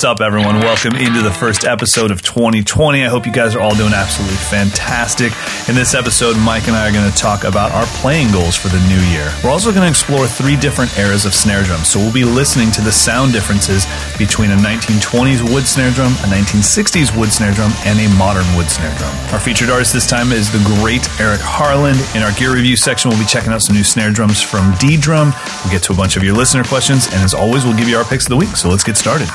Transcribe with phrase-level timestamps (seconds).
[0.00, 0.60] What's up, everyone?
[0.60, 3.04] Welcome into the first episode of 2020.
[3.04, 5.28] I hope you guys are all doing absolutely fantastic.
[5.68, 8.68] In this episode, Mike and I are going to talk about our playing goals for
[8.68, 9.28] the new year.
[9.44, 11.88] We're also going to explore three different eras of snare drums.
[11.92, 13.84] So we'll be listening to the sound differences
[14.16, 18.72] between a 1920s wood snare drum, a 1960s wood snare drum, and a modern wood
[18.72, 19.12] snare drum.
[19.36, 22.00] Our featured artist this time is the great Eric Harland.
[22.16, 25.36] In our gear review section, we'll be checking out some new snare drums from ddrum.
[25.60, 28.00] We'll get to a bunch of your listener questions, and as always, we'll give you
[28.00, 28.56] our picks of the week.
[28.56, 29.28] So let's get started.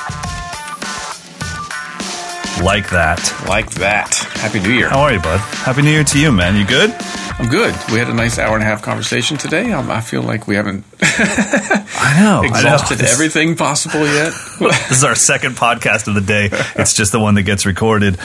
[2.65, 3.45] Like that.
[3.47, 4.11] Like that.
[4.41, 4.89] Happy New Year.
[4.89, 5.37] How are you, bud?
[5.37, 6.55] Happy New Year to you, man.
[6.55, 6.91] You good?
[7.37, 7.75] I'm good.
[7.91, 9.71] We had a nice hour and a half conversation today.
[9.71, 12.41] Um, I feel like we haven't I know.
[12.43, 13.11] exhausted I know.
[13.11, 14.33] everything possible yet.
[14.59, 16.49] this is our second podcast of the day.
[16.75, 18.17] It's just the one that gets recorded.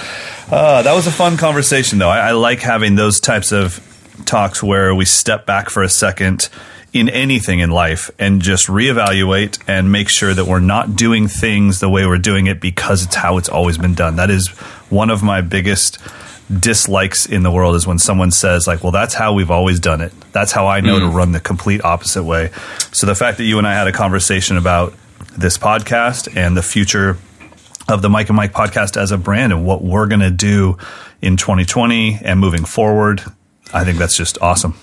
[0.50, 2.08] Uh, that was a fun conversation, though.
[2.08, 3.78] I, I like having those types of
[4.24, 6.48] talks where we step back for a second
[6.92, 11.80] in anything in life and just reevaluate and make sure that we're not doing things
[11.80, 14.16] the way we're doing it because it's how it's always been done.
[14.16, 14.48] That is
[14.88, 15.98] one of my biggest
[16.50, 20.00] dislikes in the world is when someone says like well that's how we've always done
[20.00, 21.14] it that's how i know to mm.
[21.14, 22.50] run the complete opposite way
[22.90, 24.92] so the fact that you and i had a conversation about
[25.38, 27.16] this podcast and the future
[27.88, 30.78] of the Mike and Mike podcast as a brand and what we're going to do
[31.20, 33.22] in 2020 and moving forward.
[33.72, 34.74] I think that's just awesome.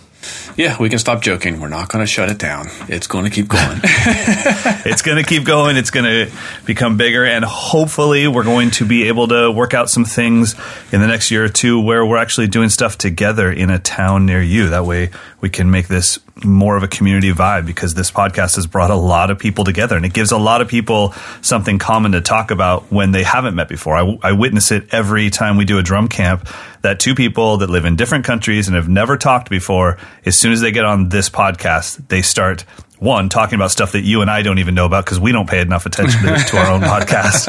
[0.56, 1.60] Yeah, we can stop joking.
[1.60, 2.68] We're not going to shut it down.
[2.88, 3.80] It's going to keep going.
[3.84, 5.78] It's going to keep going.
[5.78, 7.26] It's going to become bigger.
[7.26, 10.56] And hopefully, we're going to be able to work out some things
[10.92, 14.26] in the next year or two where we're actually doing stuff together in a town
[14.26, 14.70] near you.
[14.70, 15.12] That way,
[15.42, 18.96] we can make this more of a community vibe because this podcast has brought a
[18.96, 22.52] lot of people together and it gives a lot of people something common to talk
[22.52, 23.96] about when they haven't met before.
[23.96, 26.48] I, I witness it every time we do a drum camp
[26.82, 30.52] that two people that live in different countries and have never talked before, as soon
[30.52, 32.62] as they get on this podcast, they start
[33.00, 35.50] one talking about stuff that you and I don't even know about because we don't
[35.50, 37.48] pay enough attention to, to our own podcast.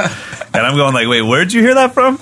[0.55, 2.19] And I'm going like, wait, where'd you hear that from?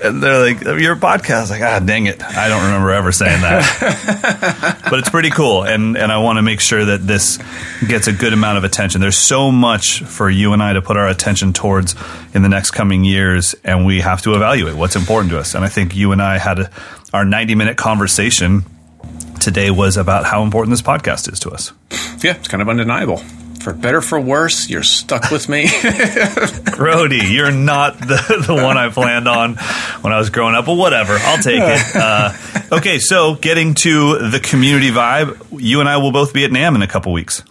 [0.00, 1.50] And they're like, your podcast.
[1.50, 4.78] Like, ah, dang it, I don't remember ever saying that.
[4.90, 7.38] but it's pretty cool, and and I want to make sure that this
[7.86, 9.00] gets a good amount of attention.
[9.00, 11.94] There's so much for you and I to put our attention towards
[12.34, 15.54] in the next coming years, and we have to evaluate what's important to us.
[15.54, 16.70] And I think you and I had a,
[17.12, 18.64] our 90 minute conversation
[19.40, 21.72] today was about how important this podcast is to us.
[22.22, 23.22] yeah, it's kind of undeniable.
[23.60, 25.68] For better, for worse, you're stuck with me.
[26.76, 29.56] Brody, you're not the, the one I planned on
[30.00, 31.78] when I was growing up, but whatever, I'll take it.
[31.98, 32.32] Uh,
[32.72, 36.76] okay, so getting to the community vibe, you and I will both be at NAMM
[36.76, 37.42] in a couple weeks.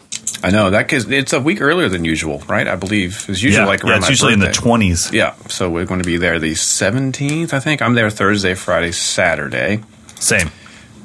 [0.43, 2.67] I know that cause it's a week earlier than usual, right?
[2.67, 5.11] I believe it's usually like around yeah, it's usually in the 20s.
[5.11, 7.81] Yeah, so we're going to be there the 17th, I think.
[7.81, 9.83] I'm there Thursday, Friday, Saturday.
[10.19, 10.49] Same.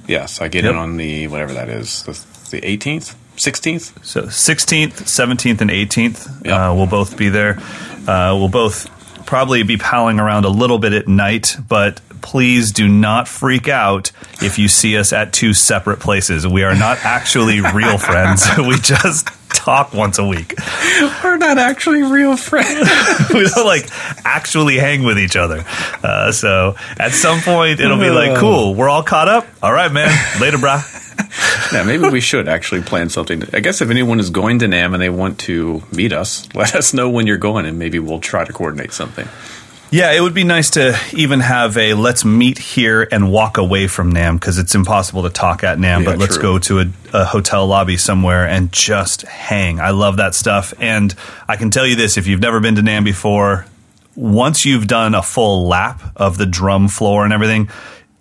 [0.06, 0.72] Yes, I get Yep.
[0.72, 2.12] in on the whatever that is, the,
[2.50, 4.04] the 18th, 16th.
[4.04, 6.70] So 16th, 17th, and 18th, Yeah.
[6.70, 7.58] uh, we'll both be there.
[8.06, 8.88] Uh, we'll both
[9.26, 14.12] probably be palling around a little bit at night, but please do not freak out
[14.41, 16.47] if you see us at two separate places.
[16.47, 18.47] We are not actually real friends.
[18.62, 20.55] We just talk once a week.
[21.22, 22.88] We're not actually real friends.
[23.34, 23.88] we don't like
[24.25, 25.65] actually hang with each other.
[26.03, 29.47] Uh, so at some point, it'll be like, cool, we're all caught up.
[29.62, 30.09] All right, man.
[30.41, 31.72] Later, brah.
[31.72, 33.43] yeah, maybe we should actually plan something.
[33.53, 36.75] I guess if anyone is going to NAMM and they want to meet us, let
[36.75, 39.28] us know when you're going, and maybe we'll try to coordinate something.
[39.92, 43.86] Yeah, it would be nice to even have a let's meet here and walk away
[43.88, 46.42] from NAMM because it's impossible to talk at NAMM, Yeah, but let's true.
[46.42, 49.81] go to a, a hotel lobby somewhere and just hang.
[49.81, 50.72] I love that stuff.
[50.81, 51.14] And
[51.47, 53.66] I can tell you this if you've never been to NAMM before,
[54.16, 57.69] once you've done a full lap of the drum floor and everything,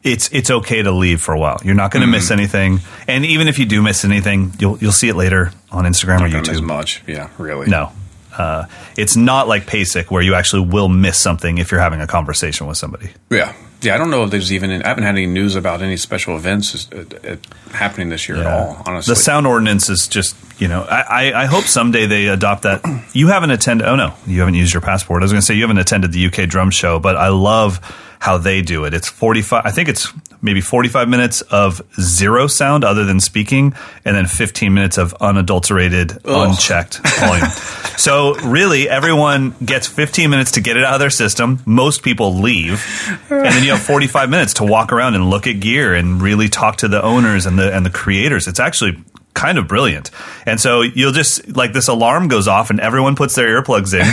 [0.04, 1.60] it's it's okay to leave for a while.
[1.64, 2.12] You're not going to Mm-hmm.
[2.12, 5.86] miss anything, and even if you do miss anything, you'll you'll see it later on
[5.86, 7.04] Instagram or Not gonna miss much.
[7.08, 7.68] Yeah, really.
[7.70, 7.92] No.
[8.38, 8.66] Uh,
[8.98, 12.68] it's not like PASIC where you actually will miss something if you're having a conversation
[12.68, 13.10] with somebody.
[13.30, 13.54] Yeah.
[13.84, 14.70] Yeah, I don't know if there's even.
[14.84, 17.36] I haven't had any news about any special events uh, uh,
[17.72, 18.80] happening this year at all.
[18.86, 21.02] Honestly, The sound ordinance is just, you know, I,
[21.32, 22.84] I, I hope someday they adopt that.
[23.14, 25.24] You haven't attended, oh no, you haven't used your passport.
[25.24, 27.80] I was going to say you haven't attended the UK drum show, but I love
[28.22, 28.94] how they do it.
[28.94, 30.14] It's 45, I think it's
[30.44, 33.74] maybe 45 minutes of zero sound other than speaking,
[34.06, 37.48] and then 15 minutes of unadulterated, unchecked volume.
[37.98, 41.62] So really, everyone gets 15 minutes to get it out of their system.
[41.68, 42.84] Most people leave,
[43.30, 46.48] and then you have 45 minutes to walk around and look at gear and really
[46.50, 48.48] talk to the owners and the and the creators.
[48.48, 49.04] It's actually
[49.36, 50.10] kind of brilliant.
[50.48, 54.08] And so you'll just like this alarm goes off, and everyone puts their earplugs in.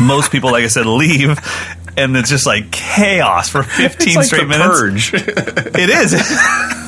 [0.06, 1.38] Most people, like I said, leave.
[1.96, 5.10] And it's just like chaos for 15 it's like straight minutes.
[5.10, 5.14] purge.
[5.14, 6.14] It is.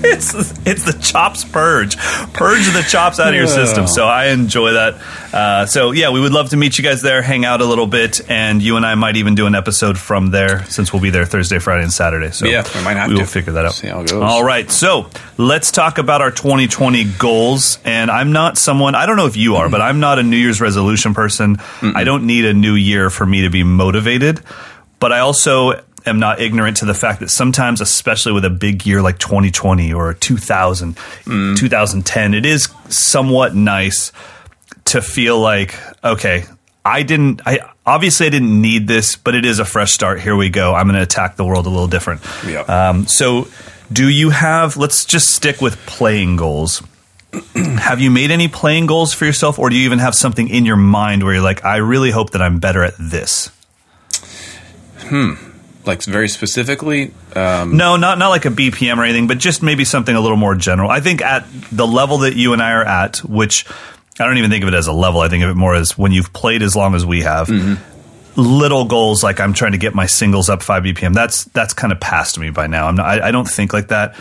[0.04, 0.34] it's
[0.66, 1.96] it's the chops purge,
[2.32, 3.86] purge the chops out of your system.
[3.86, 4.94] So I enjoy that.
[5.32, 7.86] Uh, so yeah, we would love to meet you guys there, hang out a little
[7.86, 11.10] bit, and you and I might even do an episode from there since we'll be
[11.10, 12.30] there Thursday, Friday, and Saturday.
[12.30, 13.26] So Yeah, we might have we will to.
[13.26, 13.72] figure that out.
[13.72, 14.22] See how it goes.
[14.22, 17.78] All right, so let's talk about our 2020 goals.
[17.84, 20.36] And I'm not someone I don't know if you are, but I'm not a New
[20.36, 21.58] Year's resolution person.
[21.82, 24.40] I don't need a new year for me to be motivated,
[25.00, 28.86] but I also am not ignorant to the fact that sometimes, especially with a big
[28.86, 34.12] year like 2020 or 2000, 2010, it is somewhat nice
[34.86, 36.44] to feel like, okay,
[36.84, 40.20] I didn't, I obviously I didn't need this, but it is a fresh start.
[40.20, 40.74] Here we go.
[40.74, 42.22] I'm going to attack the world a little different.
[42.46, 42.60] Yeah.
[42.60, 43.48] Um, so,
[43.92, 46.82] do you have, let's just stick with playing goals.
[47.54, 50.64] have you made any playing goals for yourself, or do you even have something in
[50.64, 53.50] your mind where you're like, I really hope that I'm better at this?
[55.84, 59.84] Like very specifically, um, No, not not like a BPM or anything, but just maybe
[59.84, 60.90] something a little more general.
[60.90, 63.64] I think at the level that you and I are at, which
[64.20, 65.20] I don't even think of it as a level.
[65.20, 67.48] I think of it more as when you've played as long as we have.
[68.36, 71.12] Little goals like I'm trying to get my singles up five BPM.
[71.12, 72.86] That's that's kind of past me by now.
[72.86, 74.14] I'm not, I, I don't think like that,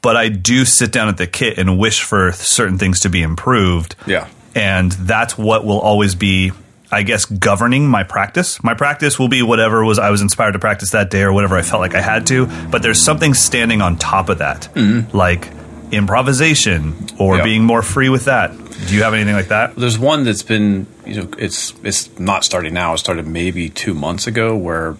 [0.00, 3.20] but I do sit down at the kit and wish for certain things to be
[3.22, 3.96] improved.
[4.06, 4.28] Yeah.
[4.54, 6.52] and that's what will always be
[6.94, 8.62] I guess governing my practice.
[8.62, 11.56] My practice will be whatever was I was inspired to practice that day or whatever
[11.56, 14.68] I felt like I had to, but there's something standing on top of that.
[15.12, 15.50] Like
[15.90, 17.44] improvisation or Yeah.
[17.44, 18.52] being more free with that.
[18.88, 19.74] Do you have anything like that?
[19.76, 22.94] There's one that's been, you know, it's it's not starting now.
[22.94, 24.96] It started maybe two months ago, where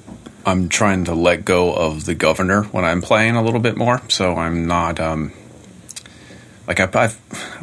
[0.46, 4.00] I'm trying to let go of the governor when I'm playing a little bit more.
[4.08, 5.32] So I'm not, um,
[6.66, 7.14] like I, I've.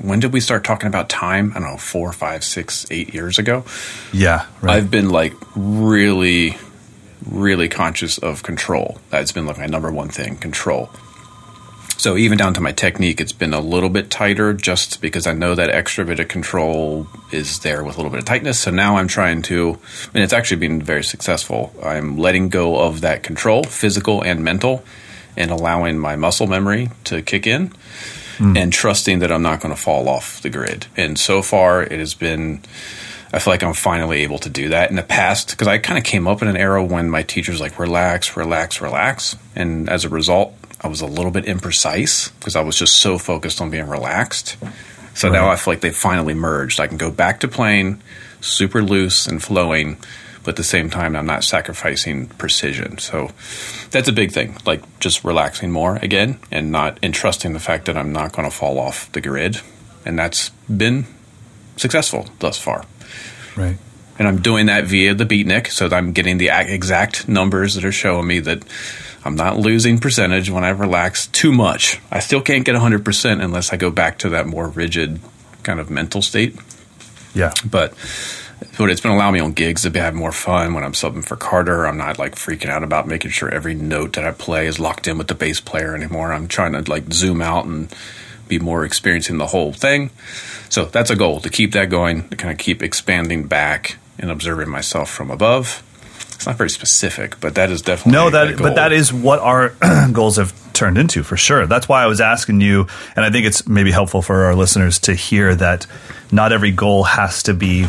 [0.02, 1.52] When did we start talking about time?
[1.52, 3.64] I don't know, four, five, six, eight years ago.
[4.14, 4.78] Yeah, right.
[4.78, 6.58] I've been like really,
[7.26, 9.00] really conscious of control.
[9.10, 10.90] That's been like my number one thing, control.
[11.98, 15.34] So even down to my technique, it's been a little bit tighter just because I
[15.34, 18.60] know that extra bit of control is there with a little bit of tightness.
[18.60, 19.78] So now I'm trying to,
[20.12, 21.72] and it's actually been very successful.
[21.84, 24.84] I'm letting go of that control, physical and mental,
[25.38, 27.72] and allowing my muscle memory to kick in
[28.42, 28.58] Hmm.
[28.58, 30.88] and trusting that I'm not going to fall off the grid.
[30.98, 32.62] And so far, it has been.
[33.32, 34.90] I feel like I'm finally able to do that.
[34.90, 37.62] In the past, because I kind of came up in an era when my teachers
[37.62, 42.56] like relax, relax, relax, and as a result, I was a little bit imprecise because
[42.56, 44.58] I was just so focused on being relaxed.
[45.14, 46.80] So now I feel like they've finally merged.
[46.80, 48.02] I can go back to playing
[48.40, 49.98] super loose and flowing,
[50.44, 52.98] but at the same time, I'm not sacrificing precision.
[52.98, 53.32] So
[53.92, 54.58] that's a big thing.
[54.66, 58.56] Like just relaxing more again and not entrusting the fact that I'm not going to
[58.56, 59.62] fall off the grid.
[60.06, 61.06] And that's been
[61.78, 62.86] successful thus far
[63.56, 63.78] right.
[64.20, 67.86] and I'm doing that via the beatnik, so that I'm getting the exact numbers that
[67.86, 68.64] are showing me that
[69.24, 72.00] I'm not losing percentage when I relax too much.
[72.12, 75.20] I still can't get 100% unless I go back to that more rigid
[75.64, 76.56] kind of mental state.
[77.34, 77.54] Yeah.
[77.64, 77.94] But
[78.78, 81.36] but it's been allowing me on gigs to have more fun when I'm subbing for
[81.36, 81.86] Carter.
[81.88, 85.08] I'm not like freaking out about making sure every note that I play is locked
[85.08, 86.32] in with the bass player anymore.
[86.32, 87.94] I'm trying to like zoom out and
[88.48, 90.12] be more experiencing the whole thing.
[90.70, 94.30] So that's a goal to keep that going, to kind of keep expanding back and
[94.30, 95.84] observing myself from above.
[96.36, 99.76] It's not very specific, but that is definitely No, that but that is what our
[100.12, 101.68] goals have turned into for sure.
[101.68, 105.00] That's why I was asking you, and I think it's maybe helpful for our listeners
[105.02, 105.86] to hear that
[106.32, 107.86] not every goal has to be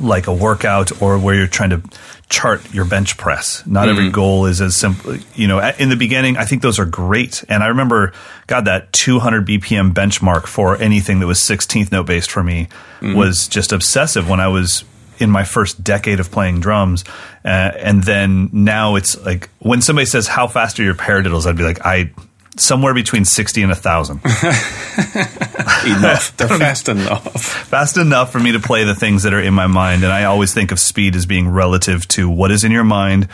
[0.00, 1.82] like a workout or where you're trying to
[2.28, 3.64] chart your bench press.
[3.66, 5.16] Not every goal is as simple.
[5.34, 8.12] You know, in the beginning, I think those are great, and I remember,
[8.46, 12.68] God, that 200 BPM benchmark for anything that was 16th note based for me
[13.02, 14.84] was just obsessive when I was
[15.18, 17.04] in my first decade of playing drums,
[17.44, 21.56] uh, and then now it's like when somebody says how fast are your paradiddles, I'd
[21.56, 22.10] be like I
[22.56, 24.20] somewhere between sixty and a thousand,
[25.86, 26.36] enough.
[26.36, 27.32] They're fast enough.
[27.68, 30.04] fast enough for me to play the things that are in my mind.
[30.04, 33.28] And I always think of speed as being relative to what is in your mind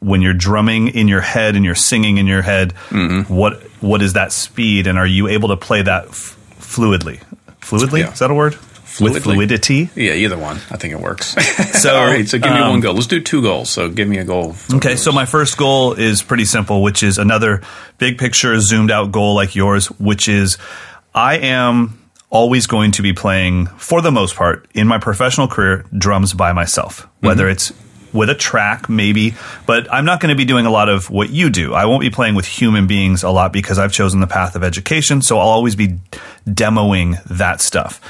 [0.00, 2.74] when you're drumming in your head and you're singing in your head.
[2.90, 3.32] Mm-hmm.
[3.32, 7.22] What what is that speed, and are you able to play that f- fluidly?
[7.60, 8.12] Fluidly Yeah.
[8.12, 8.56] is that a word?
[9.00, 9.90] With fluidity.
[9.94, 10.56] Yeah, either one.
[10.70, 11.34] I think it works.
[11.78, 12.94] So, all right, so give me um, one goal.
[12.94, 13.70] Let's do two goals.
[13.70, 14.56] So give me a goal.
[14.74, 17.62] Okay, so my first goal is pretty simple, which is another
[17.98, 20.58] big picture, zoomed out goal like yours, which is
[21.14, 25.84] I am always going to be playing, for the most part, in my professional career,
[25.96, 27.72] drums by myself, whether it's
[28.12, 29.34] with a track, maybe,
[29.66, 31.74] but I'm not going to be doing a lot of what you do.
[31.74, 34.64] I won't be playing with human beings a lot because I've chosen the path of
[34.64, 35.98] education, so I'll always be
[36.46, 38.00] demoing that stuff.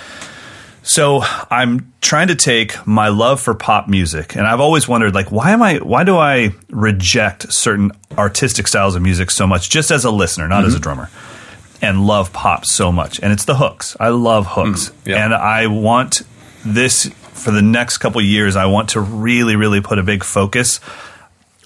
[0.89, 5.31] So I'm trying to take my love for pop music, and I've always wondered, like,
[5.31, 5.77] why am I?
[5.77, 10.49] Why do I reject certain artistic styles of music so much, just as a listener,
[10.49, 10.83] not as a mm-hmm.
[10.83, 11.11] drummer?
[11.81, 13.97] and love pop so much, and it's the hooks.
[14.01, 15.25] I love hooks, mm, yeah.
[15.25, 16.23] and I want
[16.65, 18.57] this for the next couple years.
[18.57, 20.81] I want to really, really put a big focus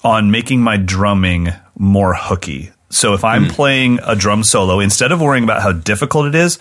[0.05, 1.49] on making my drumming
[1.79, 2.73] more hooky.
[2.91, 3.53] So if I'm mm.
[3.53, 6.59] playing a drum solo, instead of worrying about how difficult it is,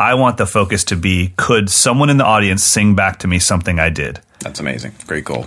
[0.00, 3.38] I want the focus to be could someone in the audience sing back to me
[3.38, 4.18] something I did?
[4.38, 4.94] That's amazing.
[5.06, 5.46] Great goal.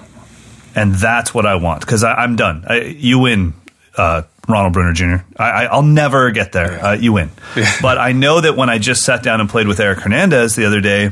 [0.75, 2.63] And that's what I want because I'm done.
[2.67, 3.53] I, you win,
[3.97, 5.25] uh, Ronald Bruner Jr.
[5.37, 6.85] I, I, I'll never get there.
[6.85, 7.31] Uh, you win.
[7.81, 10.65] but I know that when I just sat down and played with Eric Hernandez the
[10.65, 11.09] other day,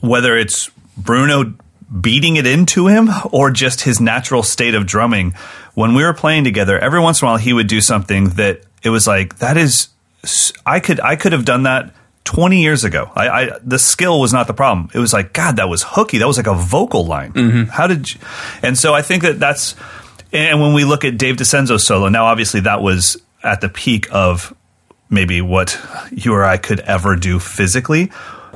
[0.00, 1.52] whether it's Bruno
[2.00, 5.32] beating it into him or just his natural state of drumming,
[5.74, 8.62] when we were playing together, every once in a while he would do something that
[8.82, 9.88] it was like that is
[10.66, 11.92] I could I could have done that
[12.24, 13.10] 20 years ago.
[13.14, 14.90] I, I the skill was not the problem.
[14.94, 16.18] It was like God, that was hooky.
[16.18, 17.32] That was like a vocal line.
[17.32, 17.70] Mm-hmm.
[17.70, 18.20] How did you?
[18.62, 19.74] And so I think that that's
[20.32, 24.08] and when we look at Dave DiCenso's solo, now obviously that was at the peak
[24.10, 24.54] of
[25.08, 28.10] maybe what you or I could ever do physically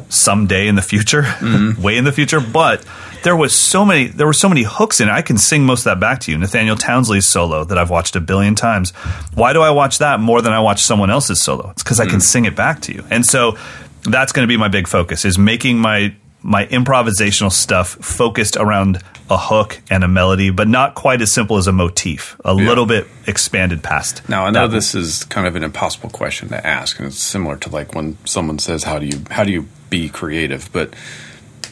[0.09, 1.81] someday in the future, mm-hmm.
[1.83, 2.41] way in the future.
[2.41, 2.85] But
[3.23, 5.13] there was so many, there were so many hooks in it.
[5.13, 6.39] I can sing most of that back to you.
[6.39, 8.91] Nathaniel Townsley's solo that I've watched a billion times.
[9.35, 11.71] Why do I watch that more than I watch someone else's solo?
[11.71, 12.21] It's because I can hmm.
[12.21, 13.05] sing it back to you.
[13.11, 13.57] And so
[14.05, 16.15] that's going to be my big focus is making my
[16.45, 19.01] my improvisational stuff focused around
[19.31, 22.37] a hook and a melody, but not quite as simple as a motif.
[22.45, 24.29] A little bit expanded past.
[24.29, 24.75] Now I know that.
[24.75, 28.19] this is kind of an impossible question to ask, and it's similar to like when
[28.27, 30.95] someone says, "How do you how do you be creative?" But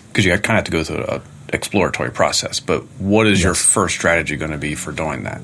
[0.09, 1.21] because you kind of have to go through an
[1.53, 2.61] exploratory process.
[2.61, 5.41] But what is your first strategy going to be for doing that?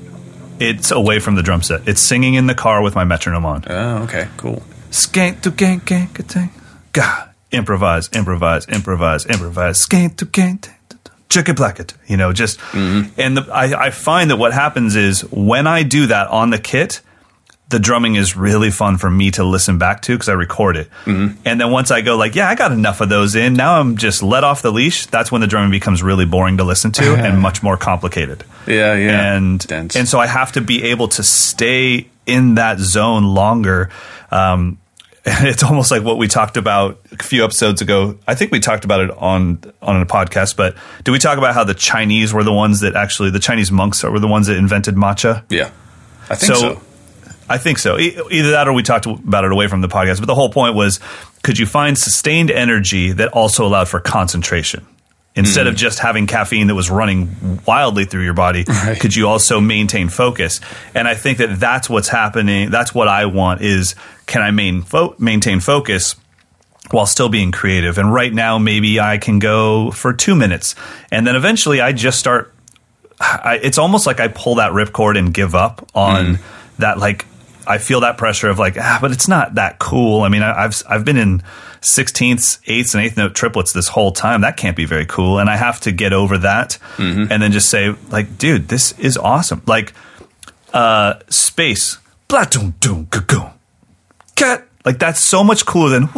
[0.59, 1.87] It's away from the drum set.
[1.87, 3.63] It's singing in the car with my metronome on.
[3.67, 4.63] Oh, okay, cool.
[4.89, 6.51] Skank to gank gank gang.
[6.93, 7.27] Gah.
[7.51, 9.85] Improvise, improvise, improvise, improvise.
[9.85, 10.69] Skank to gank.
[11.29, 11.93] Chicken placket.
[12.07, 13.19] You know, just mm-hmm.
[13.19, 16.57] and the, I, I find that what happens is when I do that on the
[16.57, 17.01] kit,
[17.69, 20.89] the drumming is really fun for me to listen back to because I record it.
[21.05, 23.55] And then once I go like, yeah, I got enough of those in.
[23.55, 25.05] Now I'm just let off the leash.
[25.07, 28.93] That's when the drumming becomes really boring to listen to and much more complicated Yeah,
[28.95, 29.33] yeah.
[29.35, 29.95] and Dense.
[29.97, 33.89] and so I have to be able to stay in that zone longer.
[34.31, 34.77] Um,
[35.29, 38.17] it's almost like what we talked about a few episodes ago.
[38.25, 41.53] I think we talked about it on on a podcast, but did we talk about
[41.53, 44.55] how the Chinese were the ones that actually the Chinese monks were the ones that
[44.55, 45.43] invented matcha?
[45.49, 45.69] yeah,
[46.29, 46.55] I think so.
[46.55, 46.81] So-
[47.49, 47.97] I think so.
[47.97, 50.19] E- Either that or we talked about it away from the podcast.
[50.19, 50.99] But the whole point was
[51.43, 54.85] could you find sustained energy that also allowed for concentration?
[55.35, 55.77] Instead of hmm.
[55.77, 58.99] just having caffeine that was running wildly through your body, Right.
[58.99, 60.59] could you also maintain focus?
[60.95, 62.71] And I think that that's what's happening.
[62.71, 63.93] That's what I want is
[64.25, 66.15] can I main fo- maintain focus
[66.89, 67.99] while still being creative?
[67.99, 70.73] And right now, maybe I can go for two minutes.
[71.11, 72.51] And then eventually I just start
[73.19, 76.43] I, it's almost like I pull that ripcord and give up on hmm.
[76.79, 76.97] that.
[76.97, 77.25] Like
[77.67, 80.21] I feel that pressure of like, ah, but it's not that cool.
[80.21, 81.43] I mean, I, I've I've been in
[81.81, 84.41] sixteenths, eighths, and eighth note triplets this whole time.
[84.41, 87.69] That can't be very cool, and I have to get over that and then just
[87.69, 89.61] say, like, dude, this is awesome.
[89.65, 89.93] Like,
[90.73, 91.97] uh, space,
[92.27, 93.53] blah, doom, gagoom,
[94.35, 94.63] cat.
[94.85, 96.09] Like that's so much cooler than.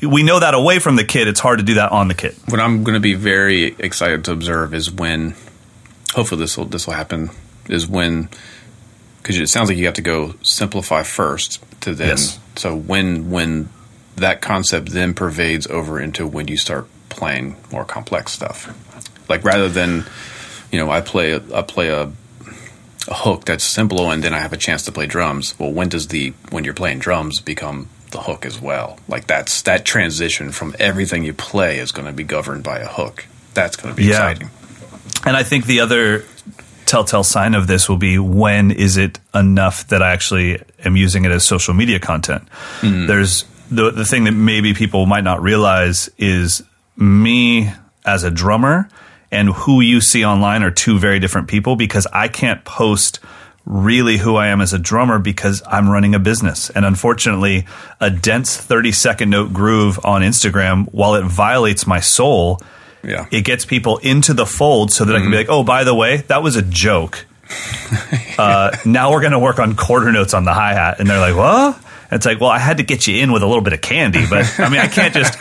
[0.00, 1.28] we know that away from the kid.
[1.28, 2.34] It's hard to do that on the kid.
[2.48, 5.34] what I'm going to be very excited to observe is when,
[6.14, 7.28] hopefully this will this will happen,
[7.68, 8.30] is when
[9.24, 12.08] because it sounds like you have to go simplify first to then.
[12.10, 12.38] Yes.
[12.56, 13.70] So when when
[14.16, 18.68] that concept then pervades over into when you start playing more complex stuff,
[19.30, 20.04] like rather than
[20.70, 22.12] you know I play a, I play a,
[23.08, 25.58] a hook that's simple and then I have a chance to play drums.
[25.58, 28.98] Well, when does the when you're playing drums become the hook as well?
[29.08, 32.86] Like that's that transition from everything you play is going to be governed by a
[32.88, 33.24] hook.
[33.54, 34.28] That's going to be Yeah.
[34.28, 34.50] exciting.
[35.24, 36.24] And I think the other
[36.94, 41.24] telltale sign of this will be when is it enough that I actually am using
[41.24, 42.46] it as social media content?
[42.82, 43.08] Mm-hmm.
[43.08, 46.62] There's the the thing that maybe people might not realize is
[46.96, 47.72] me
[48.06, 48.88] as a drummer
[49.32, 53.18] and who you see online are two very different people because I can't post
[53.66, 56.70] really who I am as a drummer because I'm running a business.
[56.70, 57.66] And unfortunately,
[58.00, 62.60] a dense 30 second note groove on Instagram, while it violates my soul,
[63.06, 63.26] Yeah.
[63.30, 65.94] it gets people into the fold so that I can be like, oh, by the
[65.94, 67.26] way, that was a joke.
[68.38, 71.00] uh, now we're going to work on quarter notes on the hi hat.
[71.00, 71.76] And they're like, what?
[72.10, 73.80] And it's like, well, I had to get you in with a little bit of
[73.80, 75.38] candy, but I mean, I can't just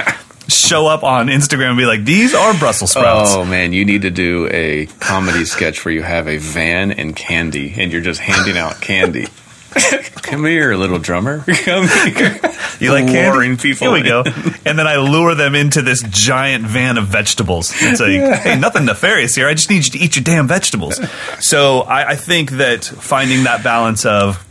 [0.49, 3.31] show up on Instagram and be like, these are Brussels sprouts.
[3.33, 7.15] Oh man, you need to do a comedy sketch where you have a van and
[7.15, 9.27] candy, and you're just handing out candy.
[10.21, 11.39] Come here, little drummer.
[11.47, 12.39] Come here.
[12.79, 13.87] You like luring people?
[13.87, 14.23] Here we go.
[14.65, 17.73] And then I lure them into this giant van of vegetables.
[17.75, 19.45] It's like, hey, nothing nefarious here.
[19.47, 21.01] I just need you to eat your damn vegetables.
[21.41, 24.43] So I, I think that finding that balance of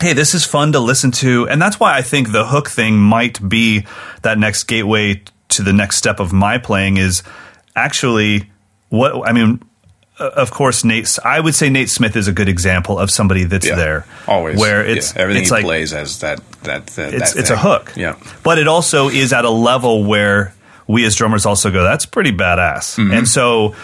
[0.00, 1.48] hey, this is fun to listen to.
[1.48, 3.86] And that's why I think the hook thing might be
[4.22, 7.22] that next gateway to the next step of my playing is
[7.74, 8.50] actually
[8.88, 9.62] what I mean.
[10.18, 11.18] Uh, Of course, Nate.
[11.24, 14.06] I would say Nate Smith is a good example of somebody that's Yeah, there.
[14.26, 17.50] always where it's Yeah, everything it's like plays as that that, that it's that it's
[17.50, 17.92] a hook.
[17.96, 20.54] Yeah, But it also is at a level where
[20.86, 22.96] we as drummers also go, that's pretty badass.
[22.96, 23.12] Mm-hmm.
[23.12, 23.74] And so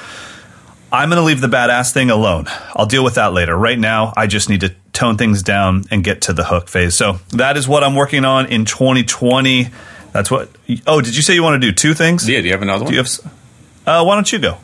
[0.93, 2.47] I'm going to leave the badass thing alone.
[2.77, 3.57] I'll deal with that later.
[3.57, 6.97] Right now, I just need to tone things down and get to the hook phase.
[6.97, 9.69] So that is what I'm working on in 2020.
[10.13, 10.51] That's what.
[10.87, 12.29] Oh, did you say you want to do two things?
[12.29, 12.41] yeah.
[12.41, 12.93] Do you have another one?
[12.93, 13.33] Do you have?
[13.87, 14.59] Uh, why don't you go?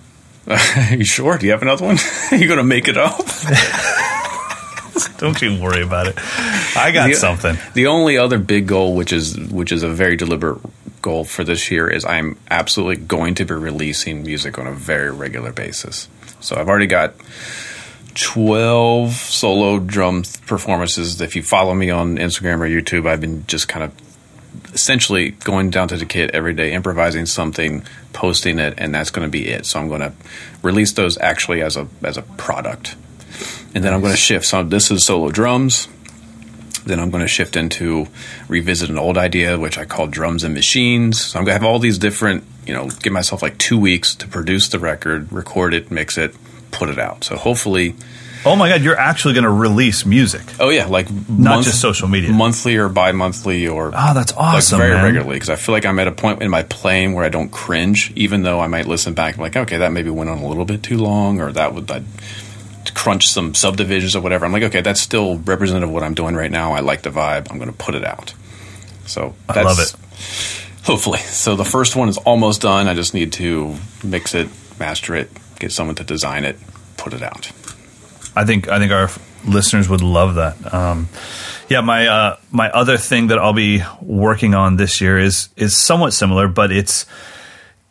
[0.91, 1.39] you sure?
[1.39, 1.99] Do you have another one?
[2.33, 3.19] you gonna make it up?
[5.19, 6.15] Don't you worry about it.
[6.77, 7.57] I got The- something.
[7.75, 10.61] The only other big goal, which is which is a very deliberate
[11.03, 15.11] goal for this year, is I'm absolutely going to be releasing music on a very
[15.11, 16.09] regular basis.
[16.41, 17.15] So I've already got
[18.15, 21.21] twelve solo drum performances.
[21.21, 23.93] If you follow me on Instagram or YouTube, I've been just kind of
[24.73, 29.27] essentially going down to the kit every day, improvising something, posting it, and that's going
[29.27, 29.67] to be it.
[29.67, 30.13] So I'm going to
[30.63, 32.97] release those actually as a as a product,
[33.75, 34.47] and then I'm going to shift.
[34.47, 35.89] So this is solo drums.
[36.85, 38.07] Then I'm going to shift into
[38.49, 41.21] revisit an old idea, which I call drums and machines.
[41.21, 44.15] So I'm going to have all these different, you know, give myself like two weeks
[44.17, 46.35] to produce the record, record it, mix it,
[46.71, 47.25] put it out.
[47.25, 47.95] So hopefully,
[48.47, 50.43] Oh my God, you're actually going to release music.
[50.61, 52.31] oh yeah, like Not just social media.
[52.31, 55.05] monthly or bi-monthly or Oh, that's awesome, like very man.
[55.05, 57.51] regularly because I feel like I'm at a point in my playing where I don't
[57.51, 60.65] cringe, even though I might listen back like, okay, that maybe went on a little
[60.65, 62.03] bit too long, or that would I
[62.95, 64.45] crunch some subdivisions or whatever.
[64.47, 66.73] I'm like, okay, that's still representative of what I'm doing right now.
[66.73, 67.51] I like the vibe.
[67.51, 68.35] I'm going to put it out.
[69.07, 69.95] So that's, I love it.
[70.85, 72.89] Hopefully, so the first one is almost done.
[72.89, 74.49] I just need to mix it,
[74.79, 76.57] master it, get someone to design it,
[76.97, 77.51] put it out.
[78.39, 79.11] I think I think our
[79.45, 80.73] listeners would love that.
[80.73, 81.09] Um,
[81.69, 85.77] yeah, my uh, my other thing that I'll be working on this year is is
[85.77, 87.05] somewhat similar, but it's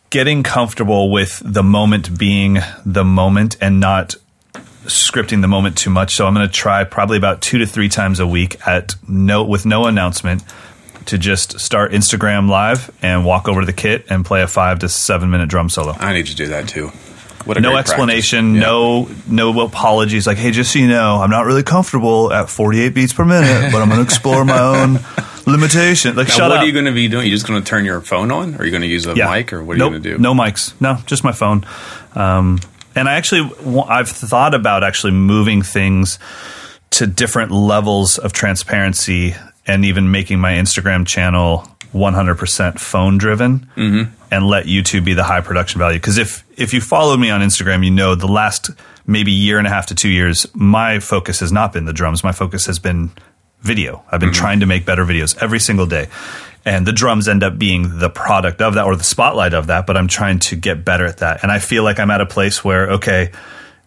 [0.09, 4.15] getting comfortable with the moment being the moment and not
[4.85, 6.15] scripting the moment too much.
[6.15, 9.43] So I'm going to try probably about two to three times a week at no
[9.43, 10.43] with no announcement
[11.07, 14.79] to just start Instagram live and walk over to the kit and play a five
[14.79, 16.91] to seven minute drum solo I need to do that too.
[17.47, 18.55] What no explanation.
[18.55, 18.61] Yeah.
[18.61, 20.27] no no apologies.
[20.27, 23.71] Like, hey, just so you know, I'm not really comfortable at 48 beats per minute,
[23.71, 24.99] but I'm going to explore my own
[25.45, 26.15] limitation.
[26.15, 26.63] Like, Now, shut what up.
[26.63, 27.25] are you going to be doing?
[27.25, 28.55] You just going to turn your phone on?
[28.55, 29.53] Or are you going to use a mic?
[29.53, 30.17] Or what are nope, you going to do?
[30.17, 30.73] No mics.
[30.81, 31.65] No, just my phone.
[32.15, 32.59] Um,
[32.95, 33.49] and I actually,
[33.87, 36.19] I've thought about actually moving things
[36.91, 39.35] to different levels of transparency
[39.67, 44.11] and even making my Instagram channel 100% phone driven Mm-hmm.
[44.31, 45.97] and let YouTube be the high production value.
[45.99, 48.69] Because if, if you follow me on Instagram, you know the last
[49.05, 52.23] maybe year and a half to two years, my focus has not been the drums.
[52.23, 53.11] My focus has been
[53.61, 54.03] video.
[54.11, 56.07] I've been trying to make better videos every single day.
[56.65, 59.87] And the drums end up being the product of that or the spotlight of that,
[59.87, 61.41] but I'm trying to get better at that.
[61.41, 63.31] And I feel like I'm at a place where, okay,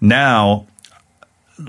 [0.01, 0.66] now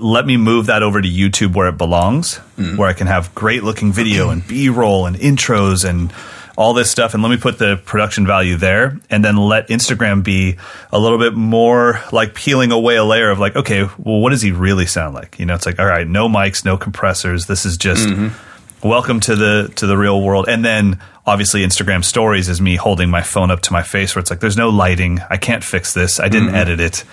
[0.00, 2.76] let me move that over to YouTube where it belongs, mm-hmm.
[2.76, 6.12] where I can have great looking video and B roll and intros and
[6.56, 7.14] all this stuff.
[7.14, 10.56] And let me put the production value there and then let Instagram be
[10.92, 14.42] a little bit more like peeling away a layer of like, okay, well, what does
[14.42, 15.38] he really sound like?
[15.38, 17.46] You know, it's like, all right, no mics, no compressors.
[17.46, 18.86] This is just mm-hmm.
[18.86, 20.48] welcome to the to the real world.
[20.48, 24.20] And then obviously Instagram stories is me holding my phone up to my face where
[24.20, 25.20] it's like, there's no lighting.
[25.30, 26.20] I can't fix this.
[26.20, 26.56] I didn't mm-hmm.
[26.56, 27.04] edit it.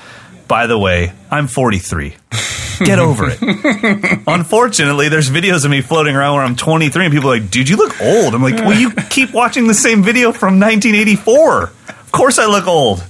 [0.48, 2.16] By the way, I'm 43.
[2.86, 3.40] Get over it.
[4.28, 7.70] Unfortunately, there's videos of me floating around where I'm 23 and people are like, dude,
[7.70, 8.34] you look old.
[8.34, 11.64] I'm like, well, you keep watching the same video from 1984.
[11.64, 13.04] Of course I look old.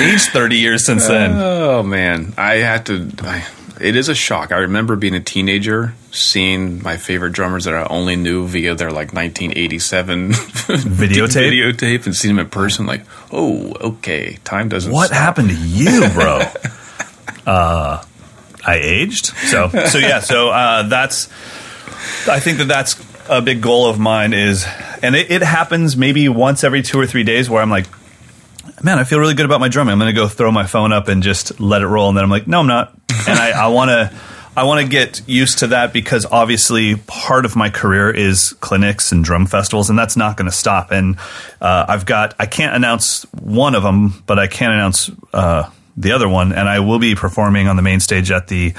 [0.00, 1.32] Aged 30 years since then.
[1.36, 3.10] Oh man, I had to.
[3.22, 3.46] I,
[3.80, 4.52] it is a shock.
[4.52, 8.90] I remember being a teenager, seeing my favorite drummers that I only knew via their
[8.90, 11.52] like 1987 Videotape?
[11.52, 12.86] videotape, and seeing them in person.
[12.86, 14.92] Like, oh, okay, time doesn't.
[14.92, 15.18] What stop.
[15.18, 16.42] happened to you, bro?
[17.46, 18.02] uh,
[18.68, 19.26] I aged.
[19.26, 20.20] So, so yeah.
[20.20, 21.28] So uh, that's.
[22.28, 24.34] I think that that's a big goal of mine.
[24.34, 24.66] Is
[25.02, 27.86] and it, it happens maybe once every two or three days where I'm like,
[28.82, 29.92] man, I feel really good about my drumming.
[29.92, 32.24] I'm going to go throw my phone up and just let it roll, and then
[32.24, 32.94] I'm like, no, I'm not.
[33.26, 34.12] And I, want to.
[34.56, 39.12] I want to get used to that because obviously part of my career is clinics
[39.12, 40.90] and drum festivals, and that's not going to stop.
[40.90, 41.16] And
[41.60, 46.12] uh, I've got I can't announce one of them, but I can announce uh, the
[46.12, 48.74] other one, and I will be performing on the main stage at the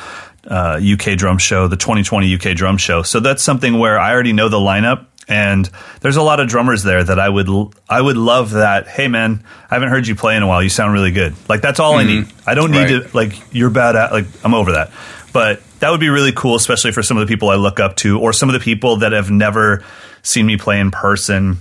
[0.49, 3.03] uh, UK Drum Show, the 2020 UK Drum Show.
[3.03, 5.05] So that's something where I already know the lineup.
[5.27, 5.69] And
[6.01, 7.47] there's a lot of drummers there that I would
[7.88, 8.88] I would love that.
[8.88, 10.63] Hey man, I haven't heard you play in a while.
[10.63, 11.36] You sound really good.
[11.47, 12.25] Like that's all I need.
[12.47, 13.03] I don't need Right.
[13.10, 14.89] to like you're bad at like I'm over that.
[15.32, 17.95] But that would be really cool, especially for some of the people I look up
[17.97, 19.84] to, or some of the people that have never
[20.23, 21.58] seen me play in person.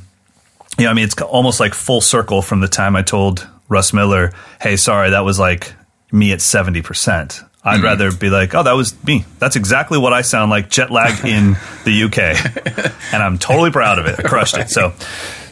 [0.78, 3.92] You know, I mean, it's almost like full circle from the time I told Russ
[3.92, 5.74] Miller, "Hey, sorry, that was like
[6.12, 7.84] me at seventy percent." I'd mm-hmm.
[7.84, 9.24] rather be like, "Oh, that was me.
[9.38, 13.98] That's exactly what I sound like, jet lagged in the UK," and I'm totally proud
[13.98, 14.18] of it.
[14.18, 14.66] I crushed right.
[14.66, 14.70] it.
[14.70, 14.94] So,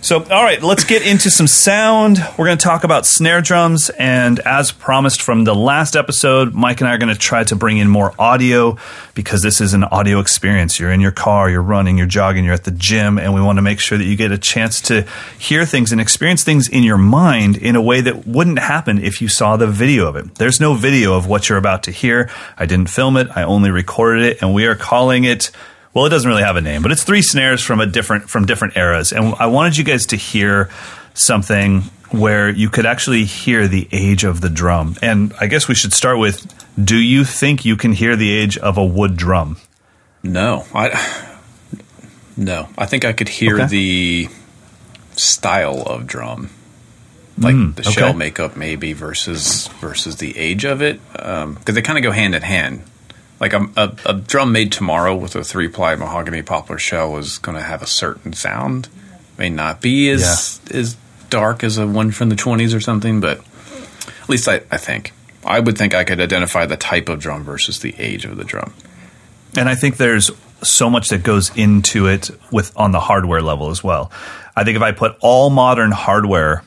[0.07, 2.19] so, all right, let's get into some sound.
[2.39, 3.91] We're going to talk about snare drums.
[3.91, 7.57] And as promised from the last episode, Mike and I are going to try to
[7.57, 8.79] bring in more audio
[9.15, 10.79] because this is an audio experience.
[10.79, 13.59] You're in your car, you're running, you're jogging, you're at the gym, and we want
[13.59, 15.05] to make sure that you get a chance to
[15.41, 19.21] hear things and experience things in your mind in a way that wouldn't happen if
[19.21, 20.37] you saw the video of it.
[20.37, 22.31] There's no video of what you're about to hear.
[22.57, 25.51] I didn't film it, I only recorded it, and we are calling it
[25.97, 28.45] well, it doesn't really have a name, but it's three snares from a different from
[28.45, 29.13] different eras.
[29.13, 30.69] And I wanted you guys to hear
[31.15, 34.97] something where you could actually hear the age of the drum.
[35.01, 38.59] And I guess we should start with do you think you can hear the age
[38.59, 39.57] of a wood drum?
[40.23, 40.67] No.
[40.75, 41.33] I
[42.37, 42.69] No.
[42.77, 43.67] I think I could hear okay.
[43.67, 44.29] the
[45.13, 46.51] style of drum.
[47.39, 48.19] Like mm, the shell okay.
[48.19, 52.35] makeup maybe versus versus the age of it because um, they kind of go hand
[52.35, 52.83] in hand
[53.41, 57.39] like a, a, a, drum made tomorrow with a three ply mahogany poplar shell is
[57.39, 58.89] going to have a certain sound.
[59.39, 60.79] May not be as yeah.
[60.79, 60.97] as
[61.29, 63.39] dark as a one from the twenties or something, but
[64.23, 65.13] at least I, I think
[65.45, 68.45] I would think I could identify the type of drum versus the age of the
[68.45, 68.73] drum.
[69.57, 70.31] And I think there's
[70.63, 74.11] so much that goes into it with on the hardware level as well.
[74.57, 76.65] I think if I put all modern hardware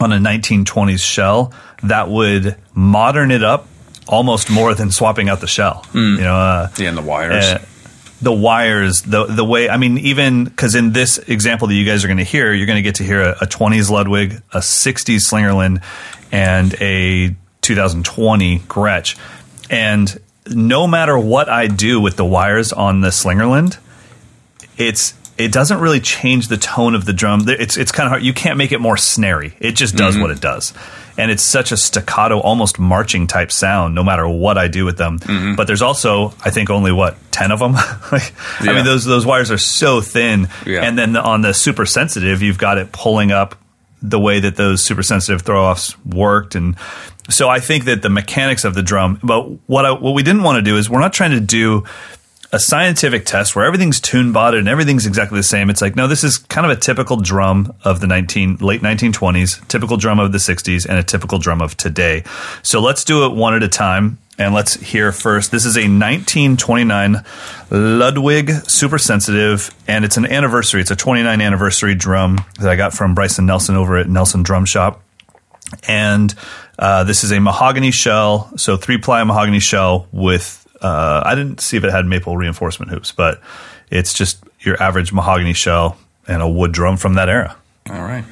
[0.00, 1.52] on a 1920s shell,
[1.84, 3.68] that would modern it up
[4.06, 5.84] almost more than swapping out the shell.
[5.92, 6.16] Mm.
[6.16, 7.44] You know, uh, yeah, and the wires.
[7.44, 7.64] Uh,
[8.22, 12.04] the wires, the the way I mean, even because in this example that you guys
[12.04, 14.58] are going to hear, you're going to get to hear a, a 20s Ludwig, a
[14.58, 15.82] 60s Slingerland,
[16.32, 19.18] and a 2020 Gretsch.
[19.70, 23.78] And no matter what I do with the wires on the Slingerland,
[24.78, 27.44] it's it doesn't really change the tone of the drum.
[27.46, 28.22] It's it's kind of hard.
[28.22, 29.54] You can't make it more snary.
[29.60, 30.22] It just does mm-hmm.
[30.22, 30.72] what it does
[31.16, 34.96] and it's such a staccato, almost marching type sound, no matter what I do with
[34.96, 35.18] them.
[35.18, 35.54] Mm-hmm.
[35.54, 37.72] But there's also, I think, only what ten of them.
[38.12, 38.72] like, yeah.
[38.72, 40.82] I mean, those those wires are so thin, yeah.
[40.82, 43.56] and then on the super sensitive, you've got it pulling up
[44.02, 46.76] the way that those super sensitive throw offs worked, and
[47.30, 49.18] so I think that the mechanics of the drum.
[49.22, 51.84] But what I, what we didn't want to do is we're not trying to do
[52.54, 55.70] a scientific test where everything's tune botted and everything's exactly the same.
[55.70, 59.66] It's like, no, this is kind of a typical drum of the 19, late 1920s,
[59.66, 62.22] typical drum of the 60s, and a typical drum of today.
[62.62, 64.18] So let's do it one at a time.
[64.38, 65.50] And let's hear first.
[65.50, 67.24] This is a 1929
[67.70, 70.80] Ludwig Super Sensitive, and it's an anniversary.
[70.80, 74.64] It's a 29 anniversary drum that I got from Bryson Nelson over at Nelson Drum
[74.64, 75.02] Shop.
[75.86, 76.34] And
[76.78, 81.60] uh, this is a mahogany shell, so three ply mahogany shell with uh, I didn't
[81.60, 83.40] see if it had maple reinforcement hoops, but
[83.90, 87.56] it's just your average mahogany shell and a wood drum from that era.
[87.90, 88.24] All right.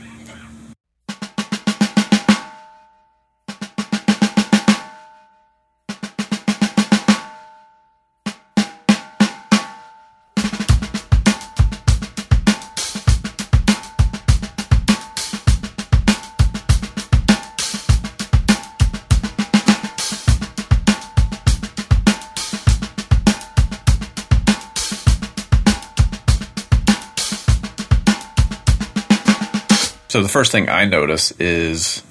[30.33, 32.03] First thing I notice is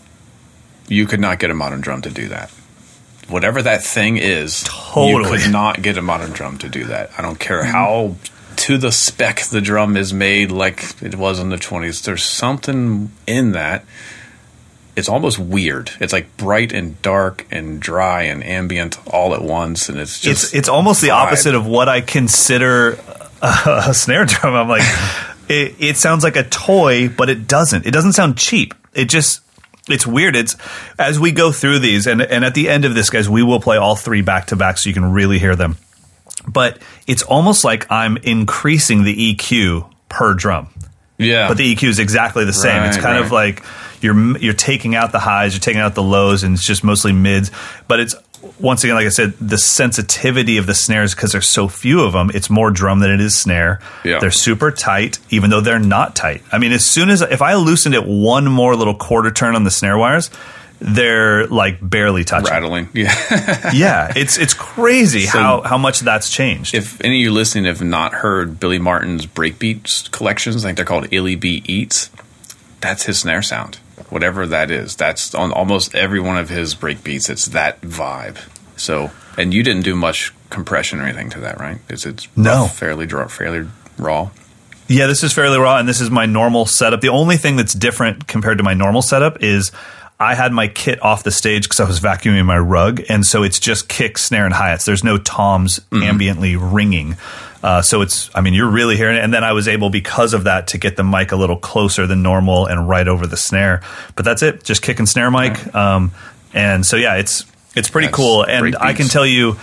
[0.88, 2.50] you could not get a modern drum to do that.
[3.28, 5.14] Whatever that thing is, totally.
[5.14, 7.12] you could not get a modern drum to do that.
[7.18, 8.16] I don't care how
[8.58, 12.04] to the spec the drum is made like it was in the 20s.
[12.04, 13.86] There's something in that.
[14.96, 15.92] It's almost weird.
[16.02, 20.44] It's like bright and dark and dry and ambient all at once, and it's just
[20.44, 23.00] it's it's almost the opposite of what I consider
[23.42, 24.54] a, a snare drum.
[24.54, 24.84] I'm like,
[25.52, 27.86] it, it sounds like a toy, but it doesn't.
[27.86, 28.74] It doesn't sound cheap.
[28.94, 29.42] It just
[29.90, 30.36] it's weird.
[30.36, 30.56] It's
[30.98, 33.60] as we go through these, and and at the end of this, guys, we will
[33.60, 35.78] play all three back to back, so you can really hear them.
[36.48, 40.70] But it's almost like I'm increasing the EQ per drum.
[41.18, 42.78] Yeah, but the EQ is exactly the same.
[42.78, 43.26] Right, it's kind right.
[43.26, 43.64] of like
[44.02, 47.12] you're you're taking out the highs, you're taking out the lows, and it's just mostly
[47.12, 47.52] mids.
[47.88, 48.16] But it's
[48.60, 52.14] once again, like I said, the sensitivity of the snares because there's so few of
[52.14, 52.32] them.
[52.34, 53.80] It's more drum than it is snare.
[54.04, 54.20] Yeah.
[54.20, 56.42] They're super tight, even though they're not tight.
[56.52, 59.64] I mean, as soon as if I loosened it one more little quarter turn on
[59.64, 60.30] the snare wires,
[60.80, 62.90] they're like barely touching, rattling.
[62.94, 64.14] Yeah, yeah.
[64.16, 66.74] It's it's crazy so how how much that's changed.
[66.74, 70.86] If any of you listening have not heard Billy Martin's breakbeats collections, I think they're
[70.86, 72.10] called Illy B Eats.
[72.82, 73.80] That's his snare sound
[74.12, 74.96] whatever that is.
[74.96, 77.30] That's on almost every one of his breakbeats.
[77.30, 78.38] It's that vibe.
[78.78, 81.80] So, and you didn't do much compression or anything to that, right?
[81.90, 82.68] Is it No.
[82.68, 83.68] fairly draw, fairly
[83.98, 84.30] raw?
[84.88, 87.00] Yeah, this is fairly raw, and this is my normal setup.
[87.00, 89.72] The only thing that's different compared to my normal setup is
[90.20, 93.44] I had my kit off the stage because I was vacuuming my rug, and so
[93.44, 94.84] it's just kick, snare, and hi hats.
[94.84, 96.04] There's no toms mm-hmm.
[96.04, 97.16] ambiently ringing.
[97.64, 99.24] Uh, so it's, I mean, you're really hearing it.
[99.24, 102.08] And then I was able, because of that, to get the mic a little closer
[102.08, 103.82] than normal and right over the snare.
[104.16, 105.74] But that's it, just kick and snare mic.
[105.76, 106.12] Um,
[106.54, 107.46] and so yeah, it's
[107.76, 108.44] it's pretty cool.
[108.44, 109.58] And I can tell you,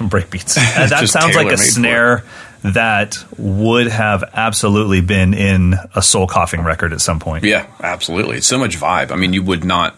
[0.00, 0.54] break beats.
[0.54, 1.58] That sounds like a tailor-made for it.
[1.58, 2.24] snare
[2.62, 7.44] that would have absolutely been in a soul coughing record at some point.
[7.44, 8.38] Yeah, absolutely.
[8.38, 9.10] It's so much vibe.
[9.12, 9.96] I mean, you would not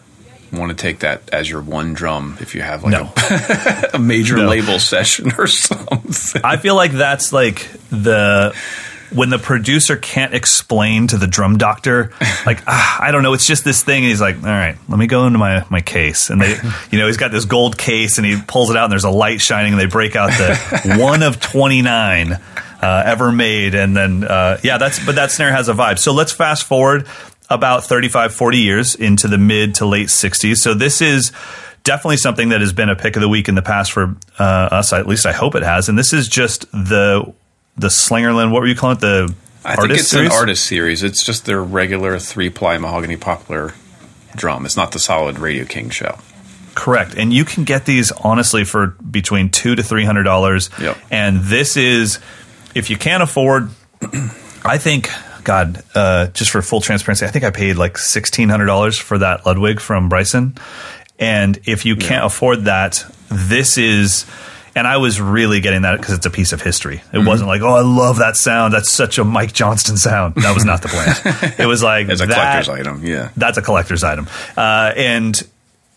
[0.51, 3.11] want to take that as your one drum if you have like No.
[3.15, 4.47] a, a major No.
[4.47, 6.41] label session or something.
[6.43, 8.55] I feel like that's like the
[9.11, 12.11] when the producer can't explain to the drum doctor,
[12.45, 14.03] like ah, I don't know, it's just this thing.
[14.03, 16.55] And he's like, all right, let me go into my my case, and they,
[16.91, 19.09] you know, he's got this gold case, and he pulls it out, and there's a
[19.09, 22.39] light shining, and they break out the one of twenty nine.
[22.81, 26.13] Uh, ever made and then uh, yeah that's but that snare has a vibe so
[26.13, 27.05] let's fast forward
[27.49, 31.31] about 35 40 years into the mid to late 60s so this is
[31.83, 34.43] definitely something that has been a pick of the week in the past for uh,
[34.43, 37.33] us at least i hope it has and this is just the
[37.77, 39.33] the slingerland what were you calling it the
[39.63, 40.31] I think it's series?
[40.31, 41.03] an artist series.
[41.03, 43.73] It's just their regular three ply mahogany poplar
[44.35, 44.65] drum.
[44.65, 46.19] It's not the solid Radio King shell.
[46.75, 50.69] Correct, and you can get these honestly for between two to three hundred dollars.
[50.79, 50.97] Yep.
[51.11, 52.19] And this is,
[52.73, 53.69] if you can't afford,
[54.63, 55.09] I think,
[55.43, 59.17] God, uh, just for full transparency, I think I paid like sixteen hundred dollars for
[59.17, 60.55] that Ludwig from Bryson.
[61.17, 64.25] And if you can't afford that, this is.
[64.75, 66.97] And I was really getting that because it's a piece of history.
[66.97, 67.27] It Mm-hmm.
[67.27, 68.73] wasn't like, oh, I love that sound.
[68.73, 70.35] That's such a Mike Johnston sound.
[70.35, 71.55] That was not the plan.
[71.57, 73.29] it was like As a that- collector's item, yeah.
[73.35, 74.27] that's a collector's item.
[74.55, 75.41] Uh, and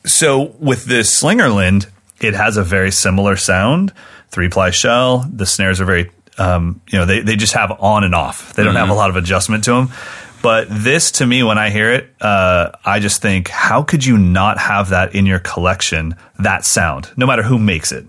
[0.05, 1.87] so with this Slingerland,
[2.21, 3.93] it has a very similar sound,
[4.31, 5.27] three ply shell.
[5.33, 8.55] The snares are very, um, you know, they, they just have on and off.
[8.55, 9.89] They don't have a lot of adjustment to them.
[10.43, 14.19] But this, to me, when I hear it, uh, I just think, how could you
[14.19, 16.17] not have that in your collection?
[16.41, 18.09] That sound, no matter who makes it,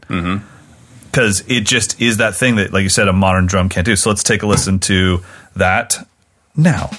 [1.11, 3.95] because it just is that thing that, like you said, a modern drum can't do.
[3.95, 5.19] So let's take a listen to
[5.55, 6.07] that
[6.55, 6.89] now.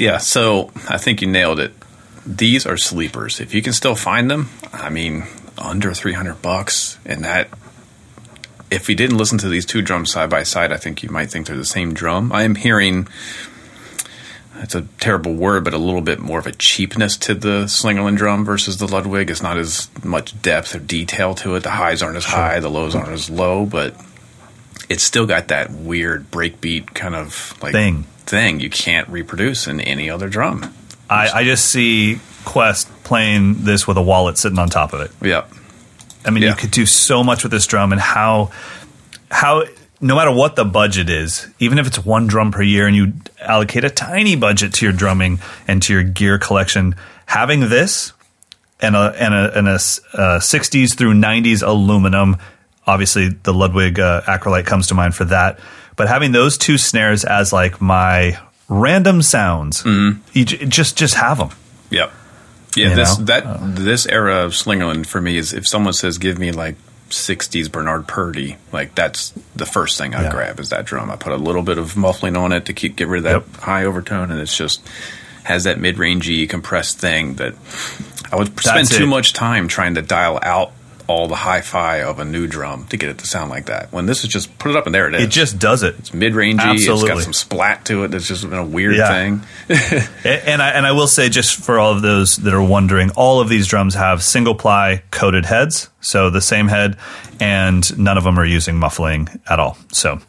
[0.00, 1.74] Yeah, so I think you nailed it.
[2.26, 3.38] These are sleepers.
[3.38, 5.24] If you can still find them, I mean,
[5.58, 7.48] under 300 bucks and that
[8.70, 11.30] if you didn't listen to these two drums side by side, I think you might
[11.30, 12.32] think they're the same drum.
[12.32, 13.08] I am hearing
[14.62, 18.16] it's a terrible word, but a little bit more of a cheapness to the Slingerland
[18.16, 19.28] drum versus the Ludwig.
[19.28, 21.62] It's not as much depth or detail to it.
[21.62, 23.94] The highs aren't as high, the lows aren't as low, but
[24.88, 28.06] it's still got that weird breakbeat kind of like Thing.
[28.30, 30.72] Thing you can't reproduce in any other drum.
[31.10, 35.10] I, I just see Quest playing this with a wallet sitting on top of it.
[35.20, 35.44] Yeah.
[36.24, 36.50] I mean, Yeah.
[36.50, 38.50] you could do so much with this drum, and how
[39.30, 39.64] how
[40.00, 43.12] no matter what the budget is, even if it's one drum per year, and you
[43.40, 46.94] allocate a tiny budget to your drumming and to your gear collection,
[47.26, 48.12] having this
[48.80, 52.36] and a and a, and a s- uh, 60s through 90s aluminum.
[52.86, 55.58] Obviously, the Ludwig uh, Acrolite comes to mind for that.
[56.00, 60.20] But having those two snares as like my random sounds, mm-hmm.
[60.32, 61.50] you j- just just have them.
[61.90, 62.10] Yep.
[62.74, 63.24] Yeah, You this know?
[63.26, 63.58] that uh.
[63.60, 66.76] this era of Slingerland for me is if someone says give me like
[67.10, 70.30] 60s Bernard Purdie, like that's the first thing I Yeah.
[70.30, 71.10] grab is that drum.
[71.10, 73.32] I put a little bit of muffling on it to keep get rid of that
[73.32, 73.56] Yep.
[73.62, 74.80] high overtone and it's just
[75.44, 77.52] has that mid-rangey compressed thing that
[78.32, 79.06] I would spend That's too it.
[79.08, 80.72] much time trying to dial out
[81.10, 83.92] all the hi-fi of a new drum to get it to sound like that.
[83.92, 85.22] When this is just put it up and there it is.
[85.24, 85.96] It just does it.
[85.98, 88.14] it's mid-rangey, It's got some splat to it.
[88.14, 89.08] It's just been a weird Yeah.
[89.08, 89.42] thing.
[90.24, 93.40] And I and I will say just for all of those that are wondering, all
[93.40, 96.96] of these drums have single ply coated heads, so the same head,
[97.40, 99.76] and none of them are using muffling at all.
[99.92, 100.20] So,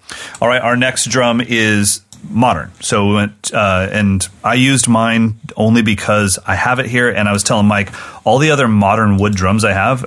[0.41, 2.72] all right, our next drum is modern.
[2.82, 7.28] So we went uh, and I used mine only because I have it here, and
[7.30, 7.89] I was telling Mike
[8.26, 10.06] all the other modern wood drums I have.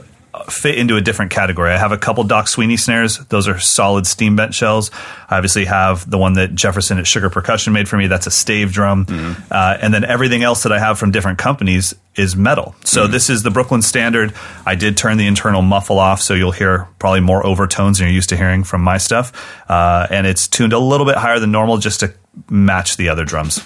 [0.49, 1.71] Fit into a different category.
[1.71, 3.19] I have a couple Doc Sweeney snares.
[3.27, 4.91] Those are solid steam bent shells.
[5.29, 8.07] I obviously have the one that Jefferson at Sugar Percussion made for me.
[8.07, 9.07] That's a stave drum.
[9.07, 9.43] Mm-hmm.
[9.51, 12.75] Uh, and then everything else that I have from different companies is metal.
[12.85, 13.13] So mm-hmm.
[13.13, 14.35] this is the Brooklyn Standard.
[14.67, 18.15] I did turn the internal muffle off, so you'll hear probably more overtones than you're
[18.15, 19.33] used to hearing from my stuff.
[19.69, 22.15] Uh, and it's tuned a little bit higher than normal just to
[22.49, 23.65] match the other drums.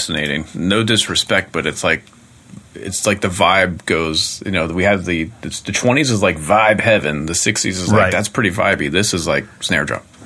[0.00, 0.46] Fascinating.
[0.54, 2.02] No disrespect, but it's like
[2.74, 4.42] it's like the vibe goes.
[4.44, 7.26] You know, we have the the twenties is like vibe heaven.
[7.26, 8.90] The sixties is like that's pretty vibey.
[8.90, 10.02] This is like snare drum.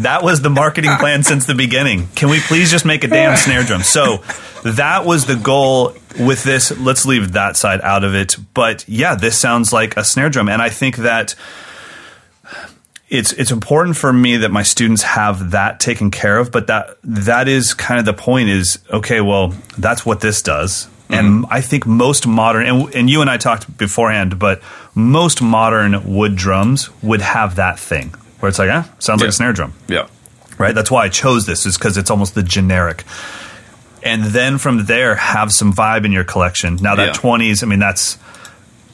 [0.00, 2.08] that was the marketing plan since the beginning.
[2.14, 3.82] Can we please just make a damn snare drum?
[3.82, 4.22] So
[4.64, 6.76] that was the goal with this.
[6.78, 8.36] Let's leave that side out of it.
[8.54, 11.34] But yeah, this sounds like a snare drum, and I think that
[13.10, 16.96] it's it's important for me that my students have that taken care of but that
[17.02, 21.14] that is kind of the point is okay well that's what this does mm-hmm.
[21.14, 24.62] and i think most modern and, and you and i talked beforehand but
[24.94, 29.26] most modern wood drums would have that thing where it's like eh, sounds yeah.
[29.26, 30.06] like a snare drum yeah
[30.56, 33.04] right that's why i chose this is because it's almost the generic
[34.02, 37.20] and then from there have some vibe in your collection now that yeah.
[37.20, 38.18] 20s i mean that's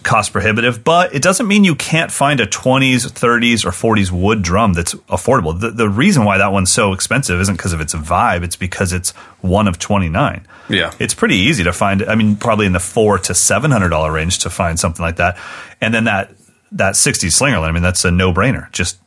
[0.07, 4.41] cost prohibitive, but it doesn't mean you can't find a 20s, 30s, or 40s wood
[4.41, 5.59] drum that's affordable.
[5.59, 8.93] The, the reason why that one's so expensive isn't because of its vibe, it's because
[8.93, 9.11] it's
[9.43, 10.47] one of 29.
[10.71, 10.93] Yeah.
[10.99, 14.51] It's pretty easy to find, I mean, probably in the four to $700 range to
[14.51, 15.37] find something like that.
[15.81, 16.33] And then that,
[16.73, 18.71] that 60s Slingerland, I mean, that's a no brainer.
[18.73, 18.99] Just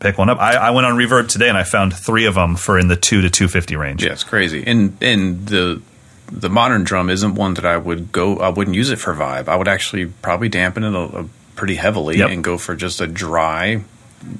[0.00, 0.38] pick one up.
[0.38, 2.96] I, I, went on Reverb today and I found three of them for in the
[2.96, 4.02] two to two fifty range.
[4.02, 4.64] Yeah, it's crazy.
[4.66, 5.82] And and the
[6.30, 8.38] the modern drum isn't one that I would go.
[8.38, 9.48] I wouldn't use it for vibe.
[9.48, 12.30] I would actually probably dampen it a, a pretty heavily yep.
[12.30, 13.82] and go for just a dry,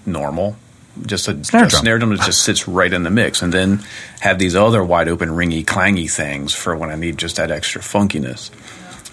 [0.07, 0.57] normal,
[1.05, 1.81] just a snare, a drum.
[1.83, 3.81] snare drum that just sits right in the mix, and then
[4.21, 7.81] have these other wide open, ringy, clangy things for when I need just that extra
[7.81, 8.51] funkiness.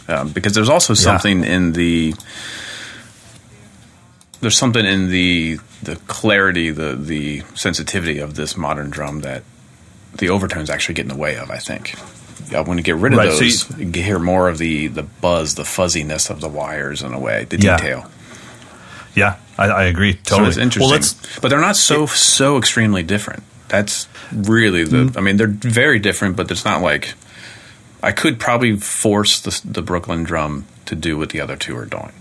[0.10, 1.56] Um, because there's also something yeah.
[1.56, 2.14] in the
[4.40, 9.44] there's something in the the clarity, the the sensitivity of this modern drum that
[10.16, 11.50] the overtones actually get in the way of.
[11.50, 11.96] I think.
[12.54, 13.62] I want to get rid of right, those.
[13.62, 17.20] So you, hear more of the the buzz, the fuzziness of the wires in a
[17.20, 17.78] way, the yeah.
[17.78, 18.10] detail.
[19.16, 20.14] Yeah, I, I, agree.
[20.14, 20.90] Totally, so it's interesting.
[20.92, 23.44] Well, but they're not so it, so extremely different.
[23.68, 24.98] That's really the.
[24.98, 25.18] Mm-hmm.
[25.18, 27.16] I mean, they're very different, but it's not like
[28.04, 31.86] I could probably force the, the Brooklyn drum to do what the other two are
[31.86, 32.12] doing.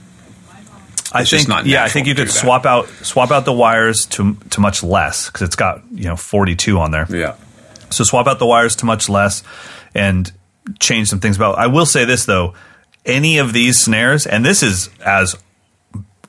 [1.13, 4.61] I think, yeah, I think you could swap out swap out the wires to to
[4.61, 7.07] much less because it's got you know forty two on there.
[7.09, 7.37] Yeah.
[7.91, 9.43] So swap out the wires to much less
[9.95, 10.31] and
[10.79, 11.59] change some things about.
[11.59, 12.55] I will say this though,
[13.05, 15.37] any of these snares, and this is as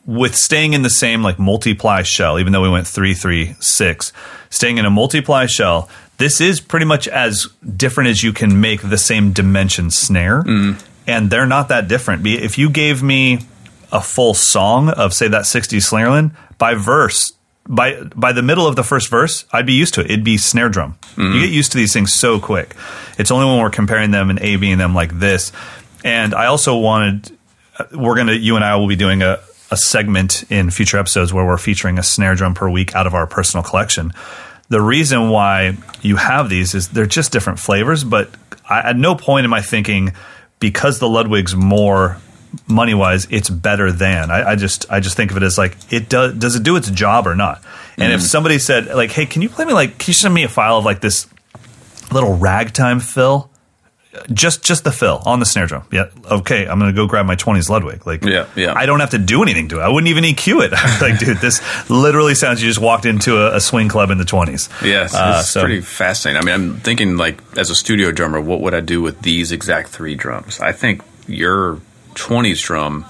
[0.05, 4.13] with staying in the same like multiply shell, even though we went three three six,
[4.49, 8.81] staying in a multiply shell, this is pretty much as different as you can make
[8.81, 10.81] the same dimension snare, mm.
[11.05, 12.25] and they're not that different.
[12.25, 13.39] If you gave me
[13.91, 17.31] a full song of say that 60s Slingerland by verse
[17.67, 20.05] by by the middle of the first verse, I'd be used to it.
[20.05, 20.97] It'd be snare drum.
[21.15, 21.33] Mm-hmm.
[21.33, 22.75] You get used to these things so quick.
[23.17, 25.51] It's only when we're comparing them and A Bing them like this.
[26.03, 27.37] And I also wanted
[27.77, 31.33] uh, we're gonna you and I will be doing a, a segment in future episodes
[31.33, 34.13] where we're featuring a snare drum per week out of our personal collection.
[34.69, 38.29] The reason why you have these is they're just different flavors, but
[38.69, 40.13] I, at no point am I thinking
[40.59, 42.17] because the Ludwig's more
[42.67, 44.31] money wise, it's better than.
[44.31, 46.75] I, I, just I just think of it as like it does does it do
[46.75, 47.61] its job or not?
[47.97, 50.33] And mm if somebody said like, hey, can you play me like can you send
[50.33, 51.27] me a file of like this
[52.11, 53.49] little ragtime fill?
[54.31, 55.83] Just just the fill on the snare drum.
[55.91, 56.09] Yeah.
[56.25, 58.07] Okay, I'm gonna go grab my twenties Ludwig.
[58.07, 58.73] Like yeah, yeah.
[58.75, 59.83] I don't have to do anything to it.
[59.83, 60.71] I wouldn't even EQ it.
[61.01, 64.25] like, dude, this literally sounds you just walked into a, a swing club in the
[64.25, 64.69] twenties.
[64.83, 65.61] Yes, uh, it's so.
[65.61, 66.41] pretty fascinating.
[66.41, 69.51] I mean, I'm thinking like as a studio drummer, what would I do with these
[69.51, 70.59] exact three drums?
[70.59, 71.79] I think your
[72.17, 73.05] 20s drum,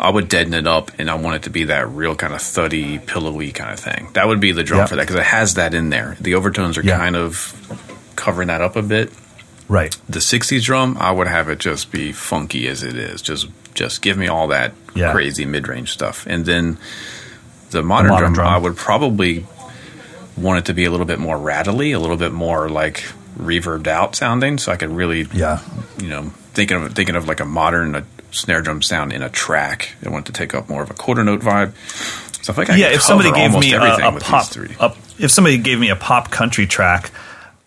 [0.00, 2.42] I would deaden it up and I want it to be that real kind of
[2.42, 4.08] thuddy, pillowy kind of thing.
[4.14, 6.16] That would be the drum for that because it has that in there.
[6.20, 7.54] The overtones are kind of
[8.16, 9.12] covering that up a bit.
[9.68, 9.96] Right.
[10.08, 13.22] The 60s drum, I would have it just be funky as it is.
[13.22, 15.10] Just just give me all that yeah.
[15.10, 16.26] crazy mid-range stuff.
[16.28, 16.78] And then
[17.70, 19.46] the modern, the modern drum, drum, I would probably
[20.36, 23.04] want it to be a little bit more rattly, a little bit more like
[23.38, 25.60] reverbed out sounding so I could really yeah.
[25.98, 29.94] you know thinking of thinking of like a modern snare drum sound in a track.
[30.04, 31.72] I want to take up more of a quarter note vibe.
[32.44, 35.58] So I think I yeah, if somebody gave me a, a pop, a, if somebody
[35.58, 37.10] gave me a pop country track,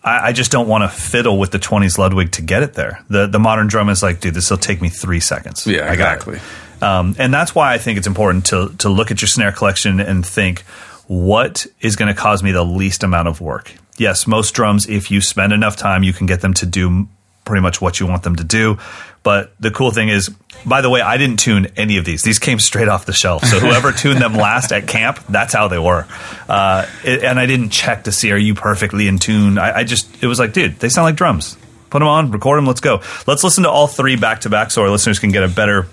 [0.04, 3.04] I, I just don't want to fiddle with the 20s Ludwig to get it there.
[3.08, 5.66] The the modern drum is like, dude, this will take me three seconds.
[5.66, 6.16] Yeah, I got it.
[6.16, 6.40] exactly.
[6.80, 9.98] Um, and that's why I think it's important to to look at your snare collection
[10.00, 10.60] and think
[11.08, 13.72] what is going to cause me the least amount of work.
[13.96, 17.08] Yes, most drums, if you spend enough time, you can get them to do
[17.48, 18.78] pretty much what you want them to do.
[19.24, 20.28] But the cool thing is,
[20.64, 22.22] by the way, I didn't tune any of these.
[22.22, 23.44] These came straight off the shelf.
[23.44, 26.06] So whoever tuned them last at camp, that's how they were.
[26.48, 29.58] Uh, it, and I didn't check to see are you perfectly in tune.
[29.58, 31.56] I, I just it was like, dude, they sound like drums.
[31.90, 32.66] Put them on, record them.
[32.66, 33.00] Let's go.
[33.26, 35.88] Let's listen to all three back to back, so our listeners can get a better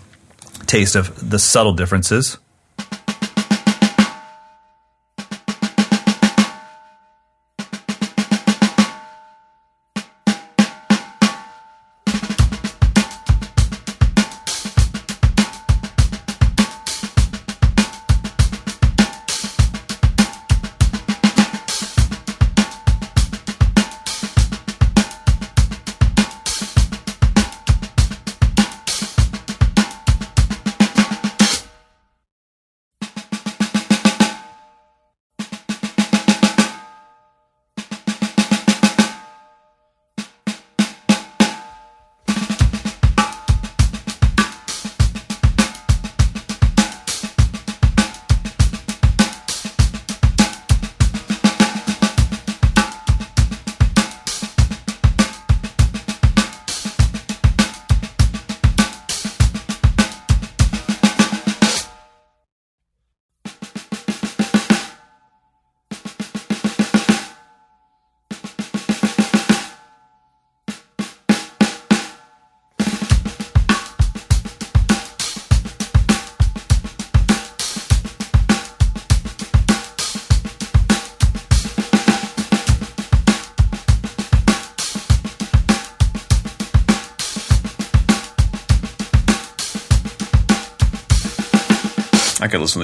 [0.67, 2.37] taste of the subtle differences.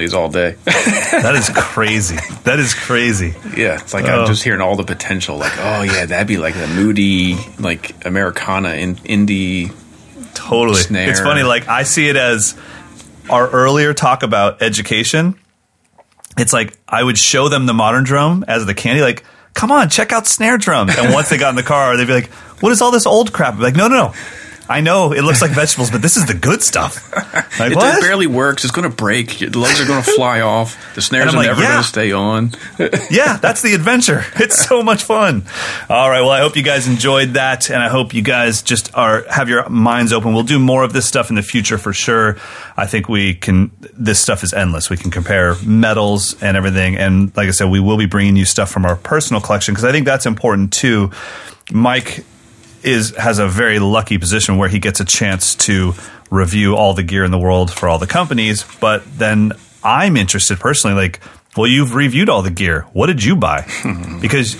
[0.02, 0.56] These all day.
[1.12, 2.16] That is crazy.
[2.46, 3.34] that is crazy.
[3.56, 4.22] yeah, it's like Oh.
[4.22, 5.38] I'm just hearing all the potential.
[5.38, 9.74] Like, oh yeah, that'd be like the moody, like Americana in indie.
[10.34, 10.82] Totally.
[10.82, 11.10] Snare.
[11.10, 12.56] It's funny, like I see it as
[13.30, 15.36] our earlier talk about education.
[16.38, 19.24] It's like I would show them the modern drum as the candy, like,
[19.54, 20.98] come on, check out snare drums.
[20.98, 22.30] And once they got in the car, they'd be like,
[22.62, 23.58] What is all this old crap?
[23.58, 24.14] Be like, no, no, no.
[24.72, 27.12] I know it looks like vegetables, but this is the good stuff.
[27.60, 28.64] Like, It barely works.
[28.64, 29.38] It's going to break.
[29.38, 30.96] The legs are going to fly off.
[30.96, 31.68] The snares are like, never yeah.
[31.68, 32.52] going to stay on.
[33.12, 34.24] yeah, that's the adventure.
[34.36, 35.44] It's so much fun.
[35.90, 38.96] All right, well, I hope you guys enjoyed that, and I hope you guys just
[38.96, 40.34] are have your minds open.
[40.34, 42.38] We'll do more of this stuff in the future for sure.
[42.76, 43.70] I think we can.
[43.94, 44.90] This stuff is endless.
[44.90, 48.46] We can compare metals and everything, and like I said, we will be bringing you
[48.46, 51.12] stuff from our personal collection because I think that's important too.
[51.72, 52.24] Mike
[52.84, 55.94] is has a very lucky position where he gets a chance to
[56.30, 59.54] review all the gear in the world for all the companies, but then
[59.84, 61.20] I'm interested personally like
[61.56, 62.82] well you've reviewed all the gear.
[62.94, 63.68] What did you buy?
[64.22, 64.56] because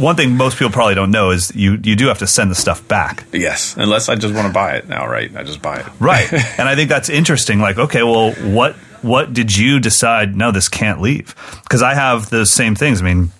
[0.00, 2.54] one thing most people probably don't know is you you do have to send the
[2.54, 3.24] stuff back.
[3.32, 5.34] Yes, unless I just want to buy it now, right?
[5.36, 5.86] I just buy it.
[6.00, 6.32] Right.
[6.58, 7.60] and I think that's interesting.
[7.60, 10.36] Like, okay, well, what what did you decide?
[10.36, 11.34] No, this can't leave.
[11.62, 13.00] Because I have the same things.
[13.00, 13.30] I mean,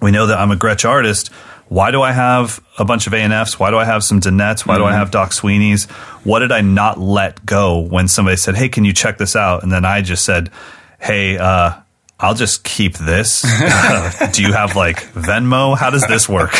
[0.00, 1.30] we know that I'm a Gretsch artist.
[1.70, 3.56] Why do I have a bunch of ANFs?
[3.56, 4.66] Why do I have some Dunnetts?
[4.66, 5.84] Why do I have Doc Sweeney's?
[6.24, 9.62] What did I not let go when somebody said, "Hey, can you check this out?"
[9.62, 10.50] And then I just said,
[10.98, 11.74] "Hey, uh,
[12.18, 13.44] I'll just keep this.
[13.44, 15.78] Uh, do you have like Venmo?
[15.78, 16.52] How does this work?"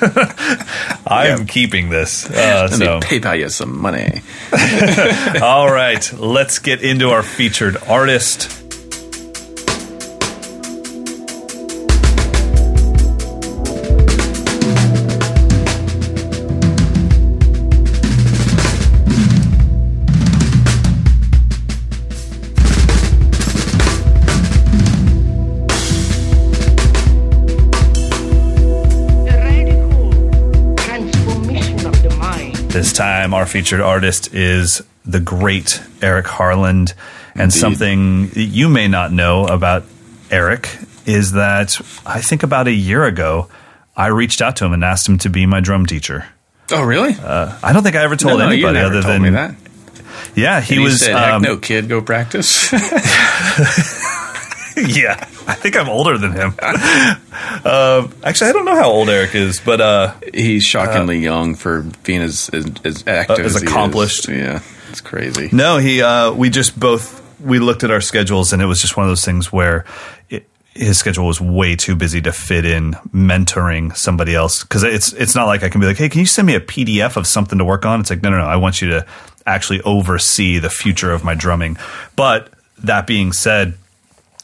[1.06, 2.24] I'm keeping this.
[2.24, 2.78] Uh, Let so.
[2.78, 4.22] me PayPal you some money.
[5.42, 8.63] All right, let's get into our featured artist.
[32.84, 36.92] This time, our featured artist is the great Eric Harland.
[37.32, 37.58] And Indeed.
[37.58, 39.84] something that you may not know about
[40.30, 40.68] Eric
[41.06, 43.48] is that I think about a year ago,
[43.96, 46.26] I reached out to him and asked him to be my drum teacher.
[46.72, 47.14] Oh, really?
[47.18, 49.54] Uh, I don't think I ever told no, no, anybody other told than that.
[50.34, 52.70] yeah, he you was said, "Heck um, no, kid, go practice."
[54.88, 55.16] yeah,
[55.46, 56.48] I think I'm older than him.
[57.64, 61.82] um, actually, I don't know how old Eric is, but uh, He's shockingly young for
[62.04, 63.72] being as as, as active as as, he is.
[63.72, 64.28] accomplished.
[64.28, 65.48] Yeah, it's crazy.
[65.52, 66.02] no, he.
[66.02, 69.10] Uh, we just both we looked at our schedules, and it was just one of
[69.10, 69.84] those things where
[70.30, 74.62] it, his schedule was way too busy to fit in mentoring somebody else.
[74.64, 76.60] Because it's it's not like I can be like, hey, can you send me a
[76.60, 78.00] PDF of something to work on?
[78.00, 78.44] It's like, no, no, no.
[78.46, 79.06] I want you to
[79.46, 81.76] actually oversee the future of my drumming.
[82.16, 83.74] But that being said.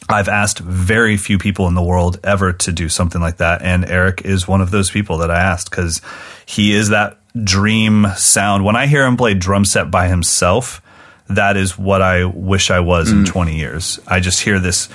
[0.08, 3.62] I've asked very few people in the world ever to do something like that.
[3.62, 6.00] And Eric is one of those people that I asked because
[6.46, 8.64] he is that dream sound.
[8.64, 10.82] When I hear him play drum set by himself,
[11.28, 13.26] that is what I wish I was in mm.
[13.26, 14.00] 20 years.
[14.06, 14.88] I just hear this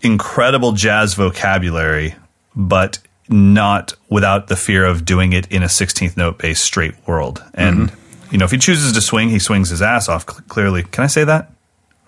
[0.00, 2.16] incredible jazz vocabulary,
[2.56, 7.42] but not without the fear of doing it in a 16th note based straight world.
[7.54, 8.32] And, mm-hmm.
[8.32, 10.82] you know, if he chooses to swing, he swings his ass off cl- clearly.
[10.82, 11.52] Can I say that?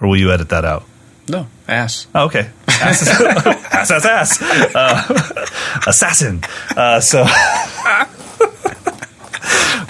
[0.01, 0.85] Or will you edit that out?
[1.29, 2.07] No, ass.
[2.15, 2.51] Oh, okay.
[2.69, 4.43] Ass, ass, ass, ass.
[4.75, 5.47] Uh,
[5.87, 6.43] assassin.
[6.77, 7.23] Uh, so,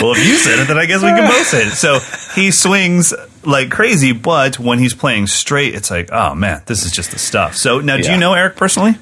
[0.00, 1.72] well, if you said it, then I guess we can both say it.
[1.72, 1.98] So
[2.34, 3.12] he swings
[3.44, 7.18] like crazy, but when he's playing straight, it's like, oh man, this is just the
[7.18, 7.56] stuff.
[7.56, 8.14] So now, do Yeah.
[8.14, 8.96] you know Eric personally?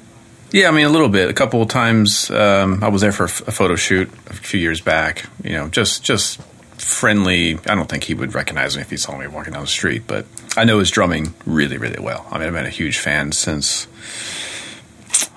[0.51, 1.29] Yeah, I mean a little bit.
[1.29, 4.81] A couple of times, um, I was there for a, photo shoot a few years
[4.81, 5.25] back.
[5.43, 6.39] You know, just just
[6.83, 7.57] friendly.
[7.67, 10.03] I don't think he would recognize me if he saw me walking down the street,
[10.07, 10.25] but
[10.55, 12.25] I know his drumming really, really well.
[12.31, 13.87] I mean, I've been a huge fan since.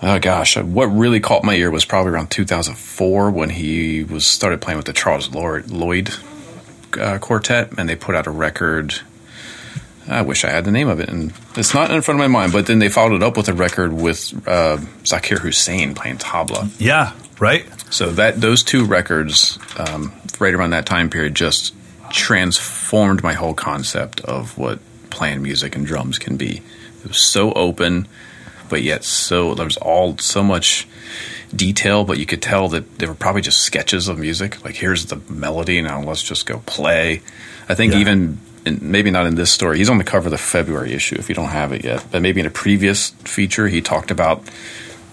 [0.03, 4.61] Oh gosh, what really caught my ear was probably around 2004 when he was started
[4.61, 6.11] playing with the Charles Lloyd,
[7.01, 8.95] uh, Quartet, and they put out a record.
[10.09, 12.29] I wish I had the name of it, and it's not in front of my
[12.29, 12.53] mind.
[12.53, 16.71] But then they followed it up with a record with uh, Zakir Hussain playing tabla.
[16.79, 17.67] Yeah, right.
[17.97, 21.73] So that those two records, um, right around that time period, just
[22.11, 26.61] transformed my whole concept of what playing music and drums can be.
[27.03, 28.07] It was so open,
[28.69, 30.87] but yet so there was all so much
[31.55, 34.63] detail, but you could tell that they were probably just sketches of music.
[34.63, 37.23] Like here's the melody, now let's just go play.
[37.67, 38.01] I think Yeah.
[38.01, 39.79] even in, maybe not in this story.
[39.79, 42.21] He's on the cover of the February issue if you don't have it yet, but
[42.21, 44.43] maybe in a previous feature he talked about.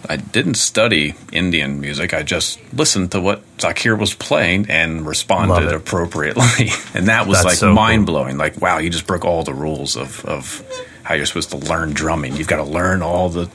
[0.10, 2.14] I didn't study Indian music.
[2.14, 6.70] I just listened to what Zakir was playing and responded appropriately.
[6.93, 8.38] and that was That's like so mind blowing.
[8.38, 10.64] Like, wow, you just broke all the rules of, of
[11.04, 12.36] how you're supposed to learn drumming.
[12.36, 13.49] You've got to learn all the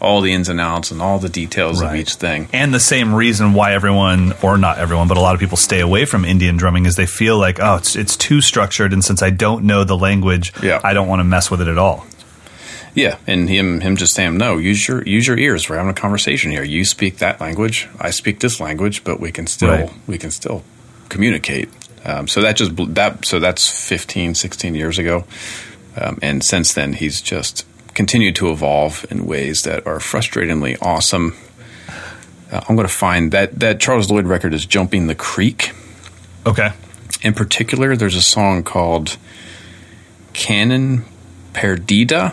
[0.00, 2.46] all the ins and outs and all the details of each thing.
[2.52, 5.80] And the same reason why everyone, or not everyone, but a lot of people stay
[5.80, 9.22] away from Indian drumming is they feel like, oh, it's it's too structured, and since
[9.22, 10.80] I don't know the language, Yeah.
[10.84, 12.06] I don't want to mess with it at all.
[12.94, 14.58] Yeah, and him him just saying no.
[14.58, 15.68] Use your use your ears.
[15.68, 16.62] We're having a conversation here.
[16.62, 17.88] You speak that language.
[17.98, 19.90] I speak this language, but we can still Right.
[20.06, 20.62] we can still
[21.08, 21.68] communicate.
[22.04, 25.24] Um, so that just that so that's 15, 16 years ago,
[25.96, 27.64] um, and since then he's just
[27.94, 31.34] continued to evolve in ways that are frustratingly awesome.
[32.52, 35.72] Uh, I'm going to find that that Charles Lloyd record is "Jumping the Creek."
[36.46, 36.70] Okay.
[37.22, 39.16] In particular, there's a song called
[40.32, 41.04] Canon
[41.54, 42.32] Perdido.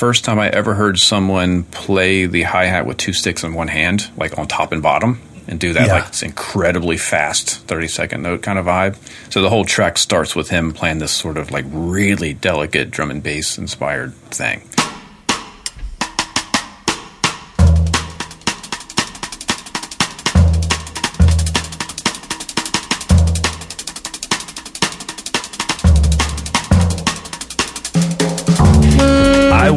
[0.00, 3.68] First time I ever heard someone play the hi hat with two sticks in one
[3.68, 5.92] hand, like on top and bottom, and do that Yeah.
[5.96, 8.96] like it's incredibly fast, 30 second note kind of vibe.
[9.28, 13.10] So the whole track starts with him playing this sort of like really delicate drum
[13.10, 14.62] and bass inspired thing.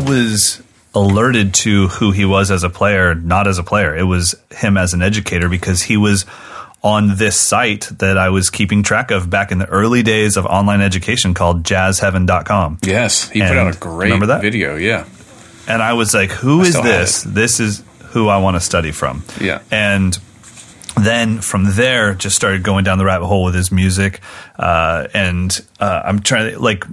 [0.06, 0.62] Was
[0.96, 3.96] alerted to who he was as a player, not as a player.
[3.96, 6.26] It was him as an educator because he was
[6.84, 10.46] on this site that I was keeping track of back in the early days of
[10.46, 12.80] online education called jazzheaven.com.
[12.84, 14.42] Yes, he put And out a great remember that?
[14.42, 14.76] video.
[14.76, 15.06] Yeah.
[15.68, 17.24] And I was like, who is still have this?
[17.24, 19.24] This is who I want to study from.
[19.40, 19.62] Yeah.
[19.72, 20.18] And
[21.00, 24.20] then from there, just started going down the rabbit hole with his music.
[24.60, 26.84] Uh, and uh, I'm trying to, like,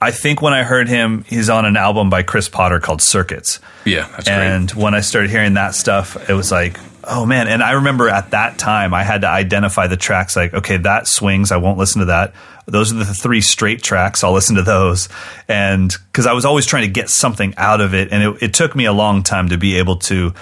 [0.00, 3.60] I think when I heard him, he's on an album by Chris Potter called Circuits.
[3.84, 4.36] Yeah, that's great.
[4.36, 7.48] and when I started hearing that stuff, it was like, oh man.
[7.48, 11.06] And I remember at that time, I had to identify the tracks like, okay, that
[11.06, 11.50] swings.
[11.50, 12.34] I won't listen to that.
[12.66, 14.22] Those are the three straight tracks.
[14.24, 15.08] I'll listen to those.
[15.48, 18.12] And because I was always trying to get something out of it.
[18.12, 20.34] And it, it took me a long time to be able to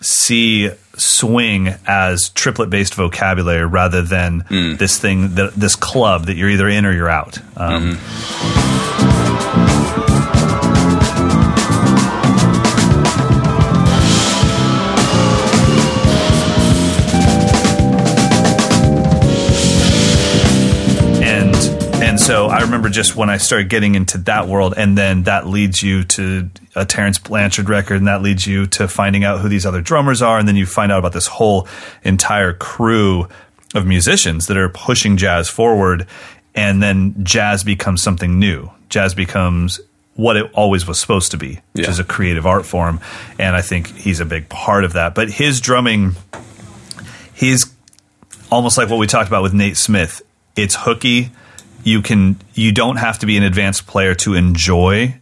[0.00, 4.44] see swing as triplet based vocabulary rather than
[4.76, 7.38] this thing, that, this club that you're either in or you're out.
[7.56, 7.98] Um, and
[22.28, 25.82] so I remember just when I started getting into that world, and then that leads
[25.82, 29.66] you to a Terence Blanchard record, and that leads you to finding out who these
[29.66, 31.66] other drummers are, and then you find out about this whole
[32.04, 33.26] entire crew
[33.74, 36.06] of musicians that are pushing jazz forward,
[36.54, 38.70] and then jazz becomes something new.
[38.88, 39.80] Jazz becomes
[40.14, 41.90] what it always was supposed to be, which Yeah.
[41.90, 43.00] is a creative art form,
[43.38, 45.14] and I think he's a big part of that.
[45.14, 46.16] But his drumming,
[47.34, 47.66] he's
[48.50, 50.22] almost like what we talked about with Nate Smith.
[50.56, 51.30] It's hooky.
[51.84, 55.14] You can you don't have to be an advanced player to enjoy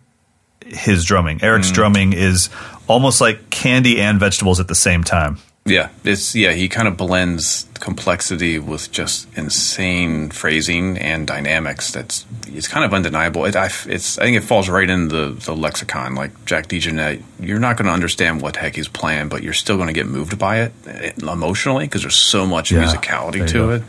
[0.65, 1.43] his drumming.
[1.43, 2.51] Eric's drumming is
[2.89, 5.39] almost like candy and vegetables at the same time.
[5.65, 6.53] Yeah, it's yeah.
[6.53, 11.91] He kind of blends complexity with just insane phrasing and dynamics.
[11.91, 13.45] That's it's kind of undeniable.
[13.47, 16.15] It, I, it's I think it falls right in the, the lexicon.
[16.15, 19.53] Like Jack DeJohnette, you're not going to understand what the heck he's playing, but you're
[19.55, 23.47] still going to get moved by it eh, emotionally because there's so much Yeah, musicality
[23.49, 23.71] to go.
[23.71, 23.83] it.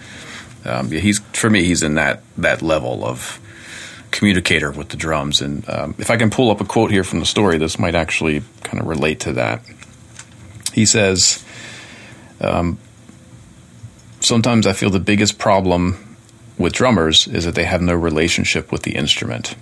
[0.67, 3.39] Um, yeah, he's for me, he's in that that level of
[4.11, 5.41] communicator with the drums.
[5.41, 7.95] And um, if I can pull up a quote here from the story, this might
[7.95, 9.61] actually kind of relate to that.
[10.73, 11.43] He says,
[12.41, 12.77] um,
[14.19, 16.17] Sometimes I feel the biggest problem
[16.57, 19.55] with drummers is that they have no relationship with the instrument.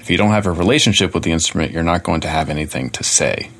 [0.00, 2.90] If you don't have a relationship with the instrument, you're not going to have anything
[2.90, 3.50] to say.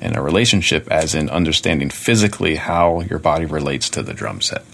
[0.00, 4.64] And a relationship, as in understanding physically how your body relates to the drum set.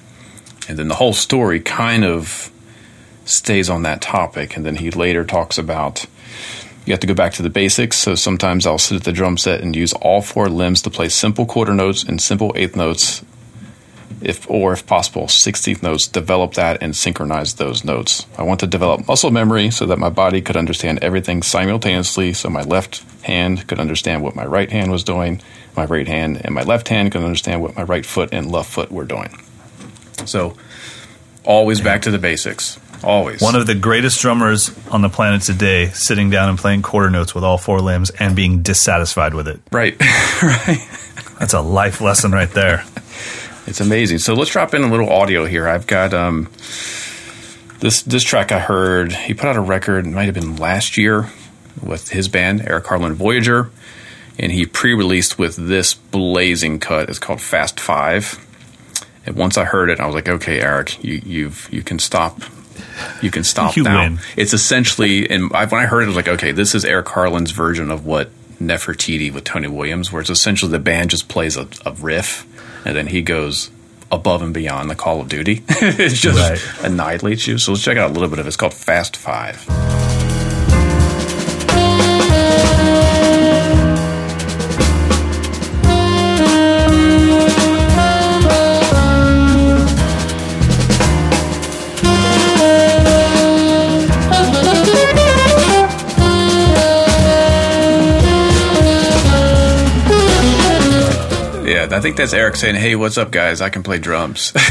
[0.68, 2.50] And then the whole story kind of
[3.24, 4.56] stays on that topic.
[4.56, 6.06] And then he later talks about
[6.84, 7.96] you have to go back to the basics.
[7.96, 11.08] So sometimes I'll sit at the drum set and use all four limbs to play
[11.08, 13.24] simple quarter notes and simple eighth notes,
[14.20, 16.08] if or if possible, sixteenth notes.
[16.08, 18.26] Develop that and synchronize those notes.
[18.36, 22.32] I want to develop muscle memory so that my body could understand everything simultaneously.
[22.32, 25.40] So my left hand could understand what my right hand was doing,
[25.76, 28.70] my right hand and my left hand could understand what my right foot and left
[28.70, 29.40] foot were doing.
[30.26, 30.56] So
[31.44, 32.78] always back to the basics.
[33.04, 33.40] Always.
[33.40, 37.34] One of the greatest drummers on the planet today, sitting down and playing quarter notes
[37.34, 39.60] with all four limbs and being dissatisfied with it.
[39.72, 39.98] right.
[40.42, 40.78] right.
[41.38, 42.84] That's a life lesson right there.
[43.66, 44.18] It's amazing.
[44.18, 45.68] So let's drop in a little audio here.
[45.68, 46.48] I've got um,
[47.80, 49.12] this this track I heard.
[49.12, 50.06] He put out a record.
[50.06, 51.30] It might have been last year
[51.82, 53.70] with his band Eric Harland Voyager,
[54.38, 57.08] and he pre-released with this blazing cut.
[57.08, 58.38] It's called Fast Five.
[59.26, 62.40] And once I heard it, I was like, okay, Eric, you you've you can stop.
[63.22, 64.02] You can stop You now.
[64.02, 64.18] win.
[64.36, 67.06] It's essentially, and I, when I heard it, I was like, okay, this is Eric
[67.06, 71.56] Harland's version of what Nefertiti with Tony Williams, where it's essentially the band just plays
[71.56, 72.46] a, a riff,
[72.86, 73.70] and then he goes
[74.10, 75.62] above and beyond the Call of Duty.
[75.68, 76.84] it just Right.
[76.84, 77.58] annihilates you.
[77.58, 78.48] So let's check out a little bit of it.
[78.48, 79.64] It's called Fast Five.
[101.90, 103.60] Yeah, I think that's Eric saying, "Hey, what's up, guys?
[103.60, 104.52] I can play drums."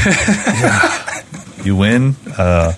[1.63, 2.15] You win.
[2.37, 2.73] Uh,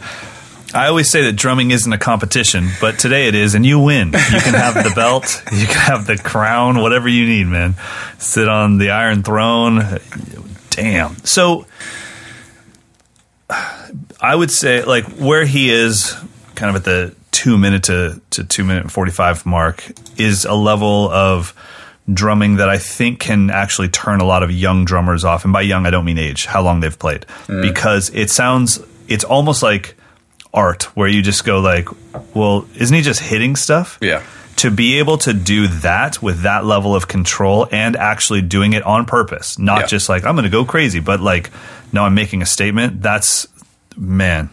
[0.74, 4.08] I always say that drumming isn't a competition, but today it is, and you win.
[4.08, 7.76] You can have the belt, you can have the crown, whatever you need, man.
[8.18, 10.00] Sit on the Iron Throne.
[10.72, 11.16] Damn.
[11.24, 11.66] So,
[14.20, 16.16] I would say, like, where he is,
[16.56, 19.84] kind of at the two minute to, to two minute and 45 mark,
[20.18, 21.54] is a level of
[22.12, 25.44] drumming that I think can actually turn a lot of young drummers off.
[25.46, 27.26] And by young, I don't mean age, how long they've played.
[27.48, 29.96] Because it sounds, it's almost like
[30.54, 31.88] art where you just go like,
[32.36, 33.98] well, isn't he just hitting stuff?
[34.02, 34.22] Yeah.
[34.58, 38.84] To be able to do that with that level of control and actually doing it
[38.84, 39.88] on purpose, not Yeah.
[39.88, 41.50] just like, I'm going to go crazy, but like,
[41.92, 43.02] no, I'm making a statement.
[43.02, 43.48] That's,
[43.98, 44.50] man,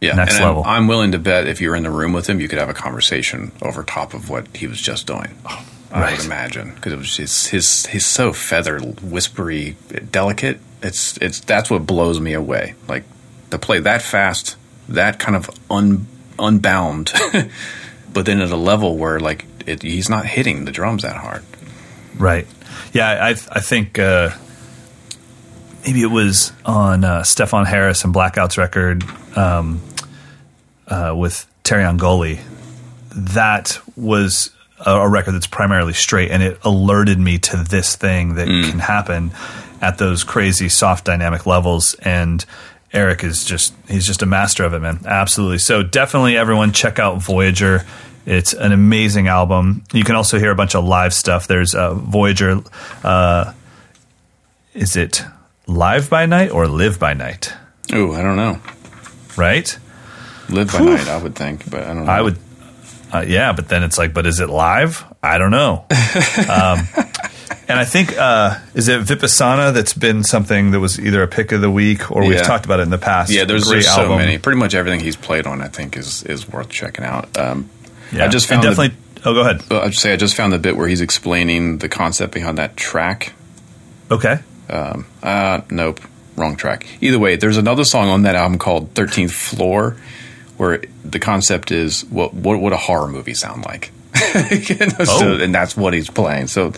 [0.00, 0.64] Yeah, Next and I'm- level.
[0.66, 2.74] I'm, willing to bet if you're in the room with him, you could have a
[2.74, 5.34] conversation over top of what he was just doing.
[5.46, 5.62] I
[6.00, 6.16] Right.
[6.16, 9.76] would imagine because it was just his he's so feather whispery,
[10.10, 10.58] delicate.
[10.82, 12.74] It's it's that's what blows me away.
[12.88, 13.04] Like
[13.50, 14.56] to play that fast,
[14.88, 16.06] that kind of un,
[16.38, 17.12] unbound,
[18.12, 21.42] but then at a level where like it, he's not hitting the drums that hard.
[22.16, 22.46] Right.
[22.92, 24.30] Yeah, I I think uh,
[25.84, 29.04] maybe it was on uh, Stefon Harris and Blackout's record
[29.36, 29.82] um,
[30.88, 32.40] uh, with Terreon Gully.
[33.14, 34.50] That was
[34.84, 38.78] a, a record that's primarily straight, and it alerted me to this thing that can
[38.78, 39.32] happen
[39.80, 41.94] at those crazy soft dynamic levels.
[42.00, 42.44] And
[42.92, 45.00] Eric is just he's just a master of it, man.
[45.04, 45.58] Absolutely.
[45.58, 47.84] So definitely, everyone check out Voyager.
[48.24, 49.82] It's an amazing album.
[49.92, 51.48] You can also hear a bunch of live stuff.
[51.48, 52.60] There's uh, Voyager.
[53.02, 53.52] Uh,
[54.74, 55.24] is it
[55.66, 57.52] Live by Night or Live by Night?
[57.92, 58.60] Ooh, I don't know.
[59.36, 59.76] Right?
[60.48, 61.08] live by night.
[61.08, 62.04] I would think, but I don't.
[62.06, 62.12] know.
[62.12, 62.38] I would,
[63.12, 65.04] uh, yeah, but then it's like, but is it live?
[65.22, 65.84] I don't know.
[66.48, 66.86] um,
[67.68, 71.52] and I think uh, is it Vipassana that's been something that was either a pick
[71.52, 72.42] of the week or we've Yeah.
[72.42, 73.30] talked about it in the past.
[73.30, 74.38] Yeah, there's, there's so many.
[74.38, 77.36] Pretty much everything he's played on, I think, is is worth checking out.
[77.38, 77.68] Um,
[78.12, 79.22] Yeah, I just And found the- definitely.
[79.24, 79.62] oh, go ahead.
[79.70, 82.76] Well, I'd say I just found the bit where he's explaining the concept behind that
[82.76, 83.32] track.
[84.10, 84.40] Okay.
[84.68, 86.00] Um, uh, nope,
[86.36, 86.86] wrong track.
[87.00, 89.96] Either way, there's another song on that album called Thirteenth Floor,
[90.56, 93.90] where the concept is what what would a horror movie sound like,
[94.50, 95.38] You know, so- Oh.
[95.40, 96.46] and that's what he's playing.
[96.48, 96.72] So,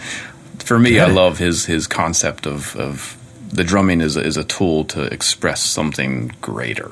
[0.59, 3.17] for me, I love his his concept of of
[3.53, 6.91] the drumming is a, is a tool to express something greater.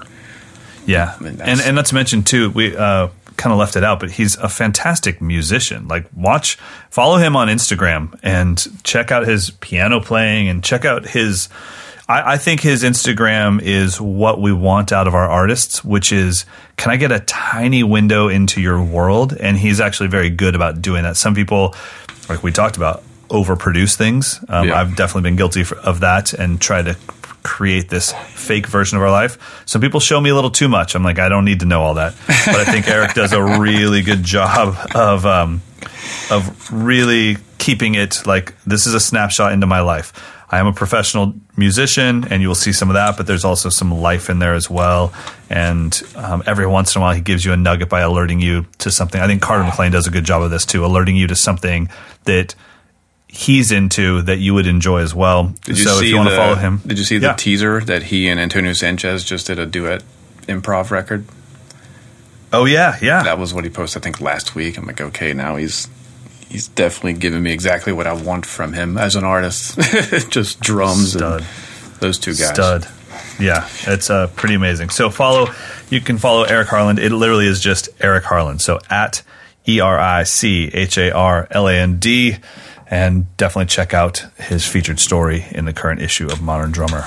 [0.86, 4.00] Yeah, mean, and and not to mention too, we uh, kind of left it out,
[4.00, 5.86] but he's a fantastic musician.
[5.88, 6.56] Like, watch,
[6.90, 11.48] follow him on Instagram and check out his piano playing and check out his.
[12.12, 16.44] I, I think his Instagram is what we want out of our artists, which is
[16.76, 19.32] can I get a tiny window into your world?
[19.32, 21.16] And he's actually very good about doing that.
[21.16, 21.74] Some people,
[22.28, 24.44] like we talked about, overproduce things.
[24.48, 24.80] Um, Yeah.
[24.80, 26.96] I've definitely been guilty for, of that and try to
[27.42, 29.62] create this fake version of our life.
[29.64, 30.94] Some people show me a little too much.
[30.94, 32.14] I'm like, I don't need to know all that.
[32.26, 35.62] But I think Eric does a really good job of um,
[36.30, 40.12] of really keeping it like this is a snapshot into my life.
[40.52, 43.70] I am a professional musician, and you will see some of that, but there's also
[43.70, 45.12] some life in there as well.
[45.48, 48.66] And um, every once in a while, he gives you a nugget by alerting you
[48.78, 49.18] to something.
[49.18, 51.88] I think Carter McLean does a good job of this too, alerting you to something
[52.24, 52.54] that
[53.28, 55.54] he's into that you would enjoy as well.
[55.64, 57.28] Did you so see if you want the, to follow him, Did you see the
[57.28, 57.32] Yeah.
[57.34, 60.02] teaser that he and Antonio Sanchez just did a duet
[60.48, 61.24] improv record?
[62.52, 63.22] Oh yeah, yeah.
[63.22, 64.76] That was what he posted, I think, last week.
[64.76, 65.88] I'm like, okay, now he's
[66.52, 69.78] he's definitely giving me exactly what I want from him as an artist.
[70.30, 71.40] just drums Stud.
[71.40, 71.48] and
[72.00, 72.50] those two guys.
[72.50, 72.88] Stud.
[73.40, 74.90] Yeah, it's uh, pretty amazing.
[74.90, 75.48] So follow,
[75.88, 76.98] you can follow Eric Harland.
[76.98, 78.60] It literally is just Eric Harland.
[78.60, 79.22] So at
[79.66, 82.36] E R I C H A R L A N D,
[82.86, 87.06] and definitely check out his featured story in the current issue of Modern Drummer.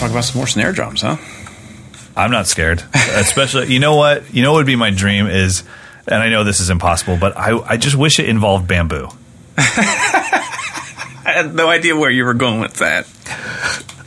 [0.00, 1.18] Talk about some more snare drums, huh?
[2.16, 3.70] I'm not scared, especially.
[3.70, 4.32] You know what?
[4.32, 5.62] You know what would be my dream is,
[6.06, 9.08] and I know this is impossible, but I I just wish it involved bamboo.
[9.58, 13.06] I had no idea where you were going with that.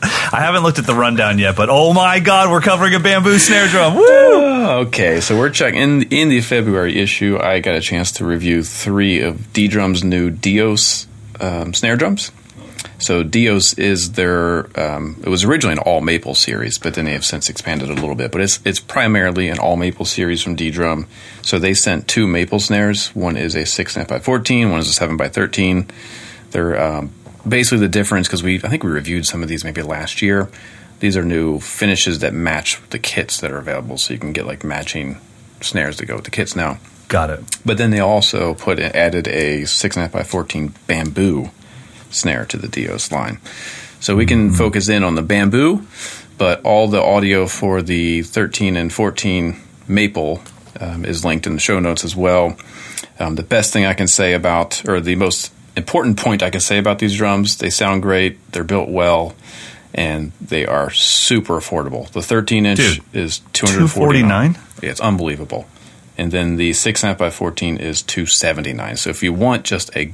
[0.01, 3.37] I haven't looked at the rundown yet, but oh my god, we're covering a bamboo
[3.37, 3.93] snare drum.
[3.93, 4.65] Woo!
[4.87, 7.37] Okay, so we're checking in in the February issue.
[7.39, 11.05] I got a chance to review three of ddrum's new Dios
[11.39, 12.31] um, snare drums.
[13.03, 14.67] So Dios is their.
[14.79, 17.93] Um, it was originally an all maple series, but then they have since expanded a
[17.93, 18.31] little bit.
[18.31, 21.07] But it's it's primarily an all maple series from ddrum.
[21.41, 23.09] So they sent two maple snares.
[23.09, 24.71] One is a six and a half by fourteen.
[24.71, 25.87] One is a seven by thirteen.
[26.51, 27.11] They're um,
[27.45, 30.49] basically the difference because we I think we reviewed some of these maybe last year.
[31.01, 34.45] These are new finishes that match the kits that are available, so you can get
[34.45, 35.19] like matching
[35.59, 36.77] snares to go with the kits now.
[37.09, 37.59] Got it.
[37.65, 41.51] But then they also put added a six and a half by fourteen bamboo
[42.13, 43.39] snare to the Dios line,
[43.99, 45.85] so we can focus in on the bamboo.
[46.37, 49.57] But all the audio for the thirteen and fourteen
[49.87, 50.41] maple
[50.79, 52.57] um, is linked in the show notes as well.
[53.19, 56.61] Um, the best thing I can say about, or the most important point I can
[56.61, 58.37] say about these drums, they sound great.
[58.51, 59.35] They're built well.
[59.95, 62.09] And they are super affordable.
[62.11, 64.63] The 13 inch Dude, is 249 249?
[64.81, 65.67] yeah, it's unbelievable.
[66.17, 68.97] And then the six and a half by fourteen is two seventy nine.
[68.97, 70.13] So if you want just a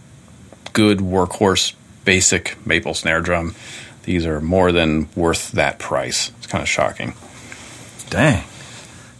[0.73, 1.73] good workhorse
[2.09, 3.53] basic maple snare drum,
[4.01, 6.31] these are more than worth that price.
[6.39, 7.13] It's kind of shocking.
[8.09, 8.43] Dang.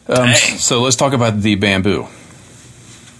[0.07, 2.07] Um, so let's talk about the bamboo.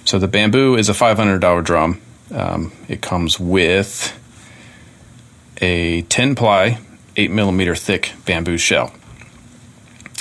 [0.05, 2.01] So the bamboo is a five hundred dollar drum.
[2.33, 4.11] Um, it comes with
[5.61, 6.79] a ten ply,
[7.15, 8.91] eight millimeter thick bamboo shell.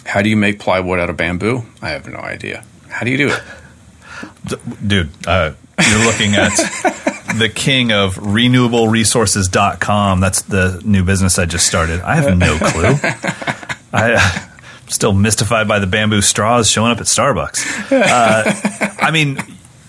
[0.05, 1.65] How do you make plywood out of bamboo?
[1.81, 2.65] I have no idea.
[2.91, 3.43] How do you do it?
[4.87, 5.53] Dude, uh,
[5.89, 6.53] you're looking at
[7.37, 10.21] the king of renewableresources.com.
[10.21, 12.01] That's the new business I just started.
[12.01, 12.95] I have no clue.
[13.93, 14.15] I,
[14.83, 17.93] I'm still mystified by the bamboo straws showing up at Starbucks.
[17.93, 19.39] Uh, I mean,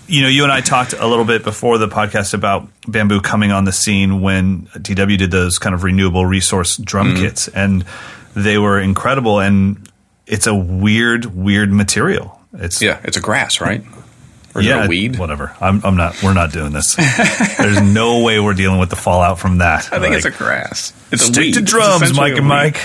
[0.06, 3.52] you know, you and I talked a little bit before the podcast about bamboo coming
[3.52, 7.84] on the scene when DW did those kind of renewable resource drum kits, and
[8.34, 9.40] they were incredible.
[9.40, 9.88] And
[10.26, 12.40] it's a weird, weird material.
[12.54, 13.84] It's Yeah, it's a grass, right?
[14.54, 15.16] Or is it weed?
[15.18, 15.54] Whatever.
[15.60, 16.20] I'm, I'm not.
[16.22, 16.96] We're not doing this.
[16.96, 19.92] There's no way we're dealing with the fallout from that.
[19.92, 20.92] I think it's a grass.
[21.12, 21.54] It's Stick a weed.
[21.54, 22.48] to drums, essentially Mike and.
[22.48, 22.80] Mike.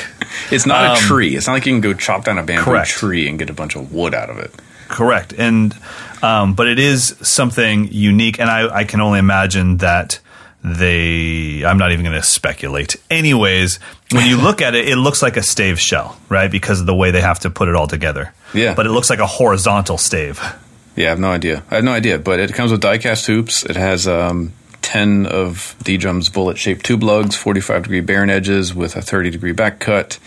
[0.51, 1.35] It's not Um, a tree.
[1.35, 2.89] It's not like you can go chop down a bamboo Correct.
[2.89, 4.53] tree and get a bunch of wood out of it.
[4.89, 5.33] Correct.
[5.33, 5.75] And
[6.21, 10.19] um, but it is something unique, and I, I can only imagine that
[10.63, 11.63] they.
[11.65, 12.95] I'm not even going to speculate.
[13.09, 13.79] Anyways,
[14.11, 16.49] when you look at it, it looks like a stave shell, right?
[16.51, 18.33] Because of the way they have to put it all together.
[18.53, 18.73] Yeah.
[18.75, 20.39] But it looks like a horizontal stave.
[20.95, 21.63] Yeah, I have no idea.
[21.69, 23.65] I have no idea, but it comes with die-cast hoops.
[23.65, 29.51] It has um, 10 of ddrum's bullet-shaped tube lugs, 45-degree bearing edges with a 30-degree
[29.51, 30.19] back cut,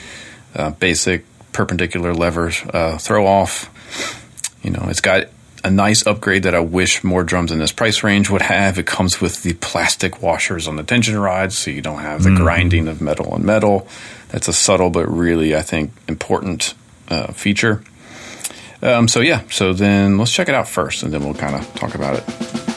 [0.54, 3.74] uh, basic perpendicular lever uh, throw-off.
[4.62, 5.28] You know, it's got
[5.64, 8.78] a nice upgrade that I wish more drums in this price range would have.
[8.78, 12.34] It comes with the plastic washers on the tension rods, so you don't have the
[12.34, 13.88] grinding of metal on metal.
[14.28, 16.74] That's a subtle but really, I think, important
[17.08, 17.82] uh, feature.
[18.82, 21.74] Um, so yeah, so then let's check it out first, and then we'll kind of
[21.74, 22.67] talk about it.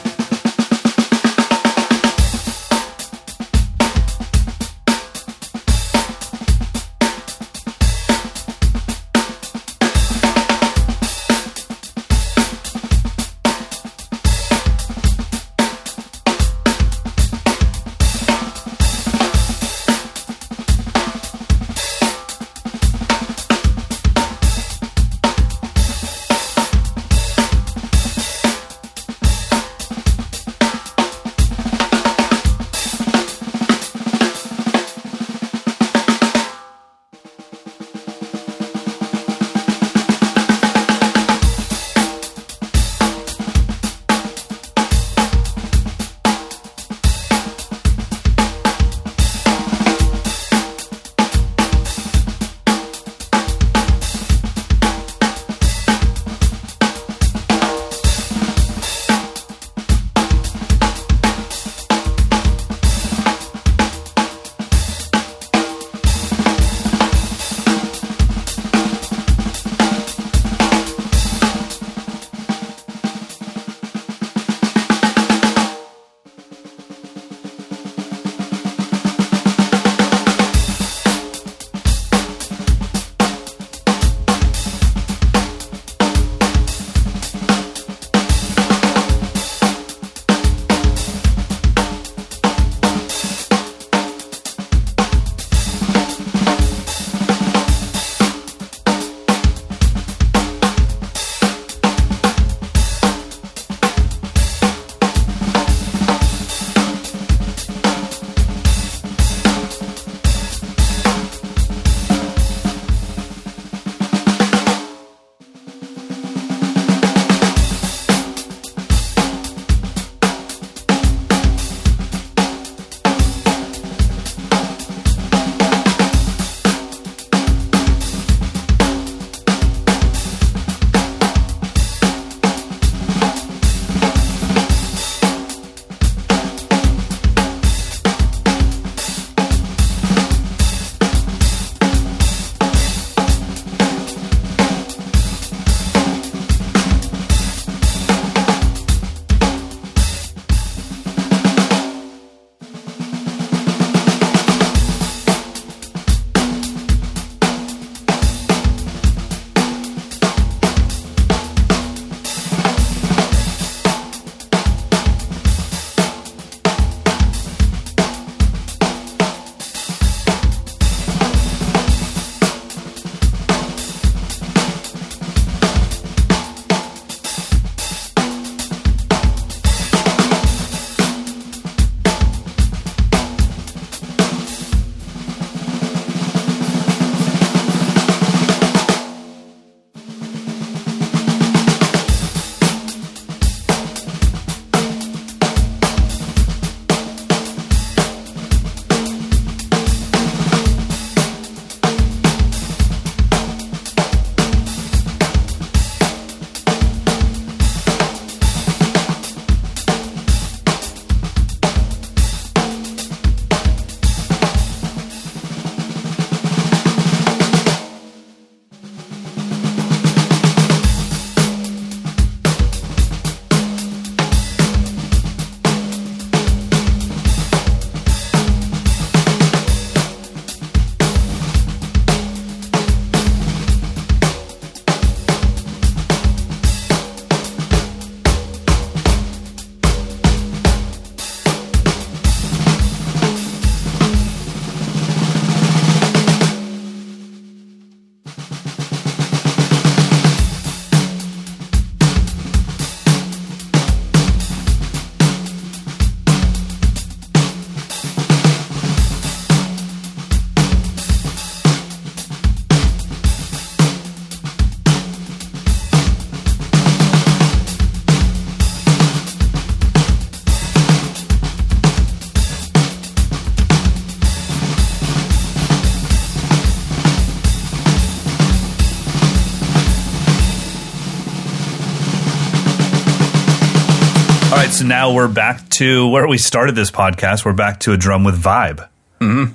[284.72, 287.44] So now we're back to where we started this podcast.
[287.44, 288.88] We're back to a drum with vibe.
[289.20, 289.52] Mm-hmm.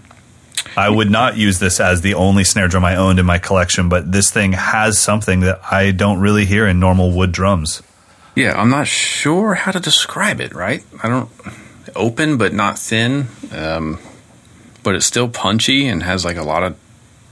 [0.79, 3.89] I would not use this as the only snare drum I owned in my collection,
[3.89, 7.81] but this thing has something that I don't really hear in normal wood drums.
[8.35, 10.53] Yeah, I'm not sure how to describe it.
[10.53, 10.83] Right?
[11.01, 11.31] I don't
[11.95, 13.97] open but not thin, um,
[14.83, 16.77] but it's still punchy and has like a lot of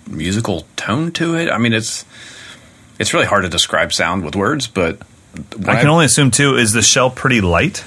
[0.10, 1.52] musical tone to it.
[1.52, 2.04] I mean, it's
[2.98, 5.00] it's really hard to describe sound with words, but
[5.68, 6.56] I can only assume too.
[6.56, 7.84] Is the shell pretty light?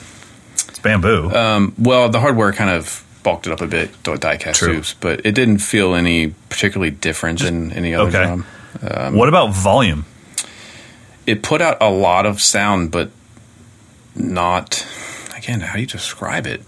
[0.68, 1.30] It's bamboo.
[1.30, 4.74] Um, well, the hardware kind of bulked it up a bit, the diecast True.
[4.74, 8.24] tubes, but it didn't feel any particularly different than any other okay.
[8.24, 8.46] drum.
[8.82, 10.06] Um, what about volume?
[11.26, 13.10] It put out a lot of sound, but
[14.14, 14.86] not.
[15.36, 16.62] Again, how do you describe it?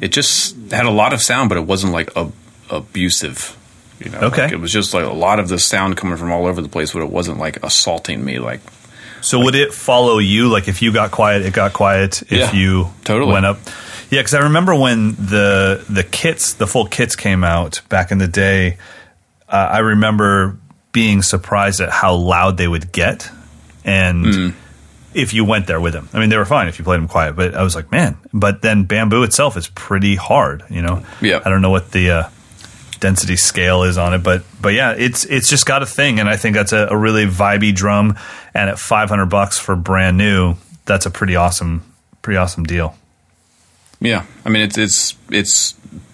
[0.00, 2.30] It just had a lot of sound, but it wasn't like a,
[2.70, 3.56] abusive.
[4.04, 4.42] You know, Okay.
[4.44, 6.68] like it was just like a lot of the sound coming from all over the
[6.68, 8.38] place, but it wasn't like assaulting me.
[8.38, 8.60] Like
[9.20, 10.48] So would it follow you?
[10.48, 12.22] Like if you got quiet, it got quiet.
[12.22, 13.32] If Yeah, you totally.
[13.32, 13.58] went up,
[14.10, 14.20] yeah.
[14.20, 18.28] Because I remember when the the kits, the full kits came out back in the
[18.28, 18.76] day.
[19.48, 20.56] Uh, I remember
[20.92, 23.28] being surprised at how loud they would get,
[23.84, 24.48] and Hmm.
[25.12, 27.08] if you went there with them, I mean, they were fine if you played them
[27.08, 27.34] quiet.
[27.36, 28.16] But I was like, man.
[28.32, 30.62] But then bamboo itself is pretty hard.
[30.70, 31.02] You know.
[31.20, 31.40] Yeah.
[31.44, 32.10] I don't know what the.
[32.10, 32.28] Uh,
[33.00, 36.28] density scale is on it but but yeah it's it's just got a thing and
[36.28, 38.16] i think that's a, a really vibey drum
[38.54, 41.82] and at 500 bucks for brand new that's a pretty awesome
[42.22, 42.96] pretty awesome deal
[44.00, 45.72] Yeah, I mean it's it's it's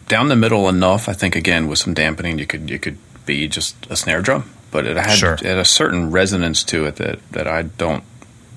[0.09, 1.09] down the middle enough.
[1.09, 4.45] I think again with some dampening, you could you could be just a snare drum,
[4.71, 5.35] but it had Sure.
[5.35, 8.05] it had a certain resonance to it that that I don't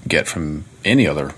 [0.08, 1.32] get from any other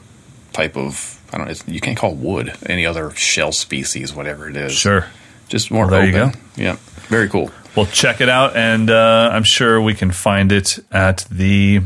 [0.54, 1.50] type of I don't.
[1.50, 4.74] It's, you can't call wood any other shell species, whatever it is.
[4.74, 5.06] sure
[5.50, 6.40] just more Well, there you open.
[6.56, 6.78] Yeah,
[7.08, 7.52] very cool.
[7.76, 11.82] well check it out and uh, i'm sure we can find it at the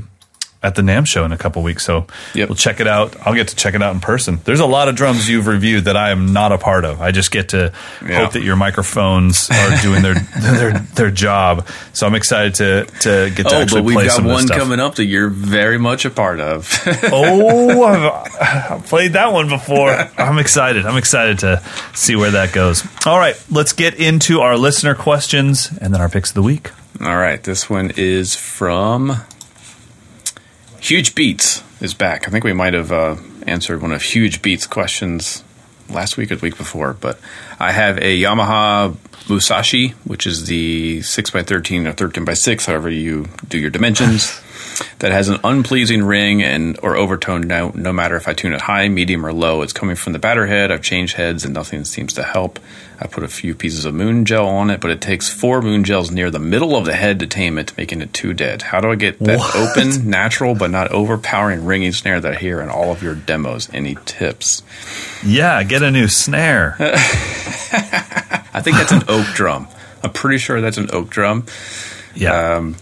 [0.62, 1.86] at the NAMM show in a couple weeks.
[1.86, 2.50] So Yep.
[2.50, 3.16] we'll check it out.
[3.26, 4.42] I'll get to check it out in person.
[4.44, 7.02] There's a lot of drums you've reviewed that I am not a part of.
[7.02, 7.72] I just get to
[8.06, 8.18] Yeah.
[8.18, 11.66] hope that your microphones are doing their their their job.
[11.94, 14.48] So I'm excited to to get to Oh, actually but we've play got some one
[14.50, 16.68] coming up that you're very much a part of.
[17.12, 19.92] oh, I've, I've played that one before.
[20.18, 20.86] I'm excited.
[20.86, 22.84] I'm excited to see where that goes.
[23.06, 26.72] All right, let's get into our listener questions and then our picks of the week.
[27.02, 29.16] All right, this one is from
[30.82, 32.28] Huge Beats is back.
[32.28, 35.44] I think we might have uh, answered one of Huge Beats' questions
[35.90, 37.20] last week or the week before, but
[37.60, 38.96] I have a Yamaha
[39.28, 44.42] Musashi, which is the 6x13 or 13x6, however you do your dimensions,
[45.00, 48.62] that has an unpleasing ring and or overtone no, no matter if I tune it
[48.62, 49.62] high, medium, or low.
[49.62, 50.72] It's coming from the batter head.
[50.72, 52.60] I've changed heads and nothing seems to help.
[53.02, 55.86] I put a few pieces of moon gel on it, but it takes four moon
[55.86, 58.62] gels near the middle of the head to tame it, making it too dead.
[58.62, 59.56] How do I get that What?
[59.56, 63.70] open, natural, but not overpowering ringing snare that I hear in all of your demos?
[63.74, 64.64] Any tips?
[65.26, 66.76] Yeah, get a new snare.
[67.32, 69.68] I think that's an oak drum.
[70.04, 71.46] I'm pretty sure that's an oak drum.
[72.16, 72.76] Yeah, Um,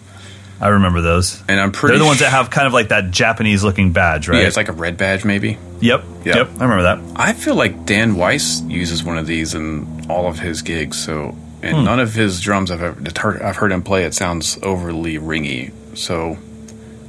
[0.60, 1.42] I remember those.
[1.48, 4.28] and I'm pretty They're the ones that have kind of like that Japanese looking badge,
[4.28, 4.40] right?
[4.42, 5.58] Yeah, it's like a red badge, maybe.
[5.82, 6.38] yep, Yeah.
[6.38, 6.50] yep.
[6.60, 7.00] I remember that.
[7.16, 10.98] I feel like Dan Weiss uses one of these in all of his gigs.
[10.98, 14.04] So, and none of his drums I've ever heard, I've heard him play.
[14.06, 15.72] It sounds overly ringy.
[15.98, 16.38] So,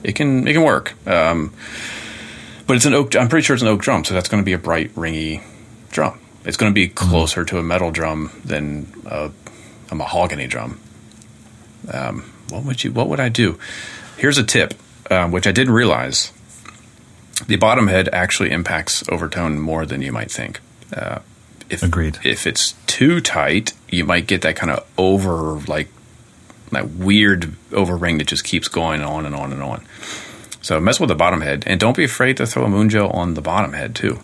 [0.04, 0.94] it can it can work.
[1.06, 1.52] Um,
[2.66, 3.16] but it's an oak.
[3.16, 4.04] I'm pretty sure it's an oak drum.
[4.04, 5.42] So that's going to be a bright ringy
[5.90, 6.18] drum.
[6.44, 9.30] It's going to be closer to a metal drum than a,
[9.90, 10.78] a mahogany drum.
[11.92, 12.92] Um, what would you?
[12.92, 13.58] What would I do?
[14.16, 14.74] Here's a tip,
[15.10, 16.32] um, which I didn't realize
[17.46, 20.60] the bottom head actually impacts overtone more than you might think.
[20.92, 21.20] Uh,
[21.70, 22.18] if, Agreed.
[22.24, 25.88] If it's too tight, you might get that kind of over, like
[26.70, 29.84] that weird over ring that just keeps going on and on and on.
[30.62, 33.10] So mess with the bottom head, and don't be afraid to throw a moon gel
[33.10, 34.20] on the bottom head too.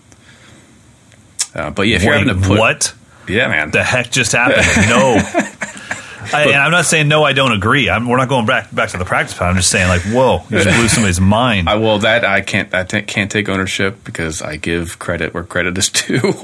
[1.55, 2.95] Uh, but yeah, if you're having to put, what
[3.29, 4.67] yeah, man, the heck just happened?
[4.89, 5.21] no.
[6.33, 7.25] I, and I'm not saying no.
[7.25, 7.91] I don't agree.
[7.91, 9.49] I'm, we're not going back back to the practice pad.
[9.49, 11.69] I'm just saying like, whoa, you just blew somebody's mind.
[11.69, 15.77] I well that I can't I can't take ownership because I give credit where credit
[15.77, 16.35] is due.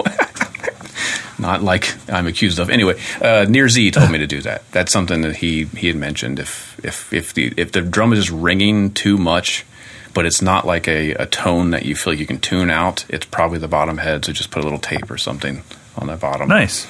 [1.38, 2.68] Not like I'm accused of.
[2.68, 4.70] Anyway, uh, Nir Z told me to do that.
[4.72, 6.38] That's something that he he had mentioned.
[6.38, 9.64] If if if the if the drum is just ringing too much,
[10.12, 13.06] but it's not like a, a tone that you feel like you can tune out,
[13.08, 14.26] it's probably the bottom head.
[14.26, 15.62] So just put a little tape or something
[15.96, 16.48] on the bottom.
[16.48, 16.86] nice,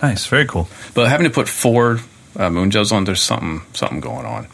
[0.00, 0.68] nice, very cool.
[0.94, 1.98] But having to put four
[2.36, 4.46] uh, moon on, there's something something going on.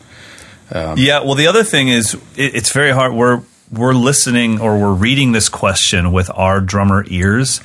[0.96, 1.20] Yeah.
[1.20, 3.14] Well, the other thing is, it, it's very hard.
[3.14, 7.60] We're we're listening or we're reading this question with our drummer ears,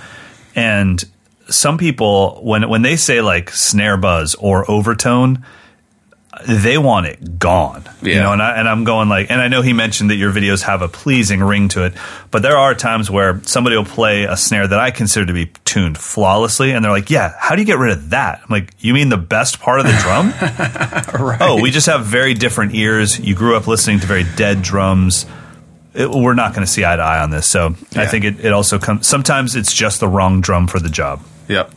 [0.55, 1.03] and
[1.49, 5.45] some people when when they say like snare buzz or overtone,
[6.45, 7.83] they want it gone.
[8.01, 10.31] You know, and, I, and I'm going like, and I know he mentioned that your
[10.31, 11.93] videos have a pleasing ring to it,
[12.31, 15.51] but there are times where somebody will play a snare that I consider to be
[15.65, 18.73] tuned flawlessly, and they're like, "Yeah, how do you get rid of that?" I'm like,
[18.79, 20.31] "You mean the best part of the drum?"
[21.27, 21.41] right.
[21.41, 23.19] Oh, we just have very different ears.
[23.19, 25.25] You grew up listening to very dead drums.
[25.93, 27.49] It, we're not going to see eye to eye on this.
[27.49, 29.07] So I think it, it also comes.
[29.07, 31.21] Sometimes it's just the wrong drum for the job.
[31.47, 31.71] Yep.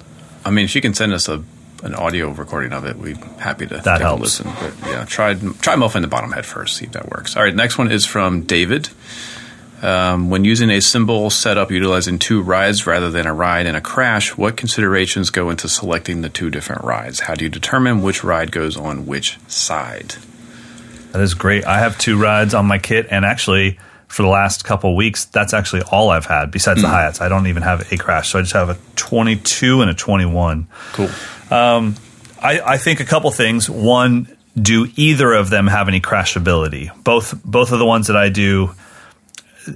[0.45, 1.43] I mean, she can send us a
[1.85, 2.97] an audio recording of it.
[2.97, 4.41] We'd be happy to That take helps.
[4.41, 4.53] a listen.
[4.81, 6.77] But yeah, try try muffling the bottom head first.
[6.79, 7.37] See if that works.
[7.37, 7.55] All right.
[7.55, 8.89] Next one is from David.
[9.83, 13.83] Um, when using a cymbal setup utilizing two rides rather than a ride and a
[13.83, 17.21] crash, what considerations go into selecting the two different rides?
[17.21, 20.15] How do you determine which ride goes on which side?
[21.13, 21.67] That is great.
[21.67, 23.79] I have two rides on my kit, and actually,
[24.15, 26.95] for the last couple weeks, that's actually all I've had besides the hmm.
[26.95, 27.21] hi hats.
[27.21, 30.69] I don't even have a crash, so I just have a 22 and a 21.
[30.93, 31.09] Cool.
[31.51, 31.97] Um,
[32.41, 33.69] I, I think a couple things.
[33.69, 36.93] One, do either of them have any crashability?
[37.03, 38.71] Both both of the ones that I do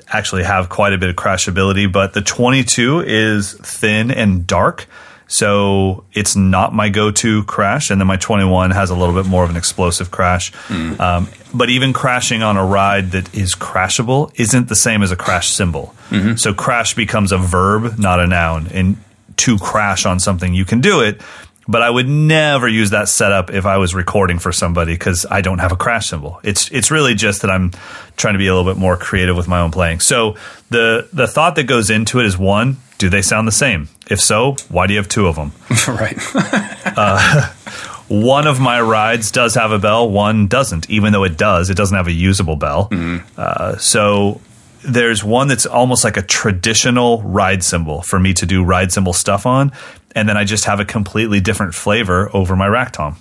[0.06, 4.86] actually have quite a bit of crashability, but the 22 is thin and dark.
[5.26, 9.42] So it's not my go-to crash, and then my 21 has a little bit more
[9.42, 10.54] of an explosive crash.
[10.54, 11.00] Hmm.
[11.00, 15.16] Um, but even crashing on a ride that is crashable isn't the same as a
[15.16, 15.94] crash cymbal.
[16.10, 16.36] Mm-hmm.
[16.36, 18.68] So crash becomes a verb, not a noun.
[18.68, 18.96] And
[19.38, 21.20] to crash on something, you can do it,
[21.68, 25.42] but I would never use that setup if I was recording for somebody because I
[25.42, 26.40] don't have a crash cymbal.
[26.42, 27.72] It's it's really just that I'm
[28.16, 30.00] trying to be a little bit more creative with my own playing.
[30.00, 30.36] So
[30.70, 33.88] the the thought that goes into it is one, do they sound the same?
[34.10, 35.52] If so, why do you have two of them?
[35.88, 36.18] right.
[36.96, 37.52] Uh,
[38.08, 40.88] One of my rides does have a bell, one doesn't.
[40.88, 42.88] Even though it does, it doesn't have a usable bell.
[43.36, 44.40] Uh, so
[44.82, 49.12] there's one that's almost like a traditional ride cymbal for me to do ride cymbal
[49.12, 49.72] stuff on,
[50.14, 53.16] and then I just have a completely different flavor over my rack tom.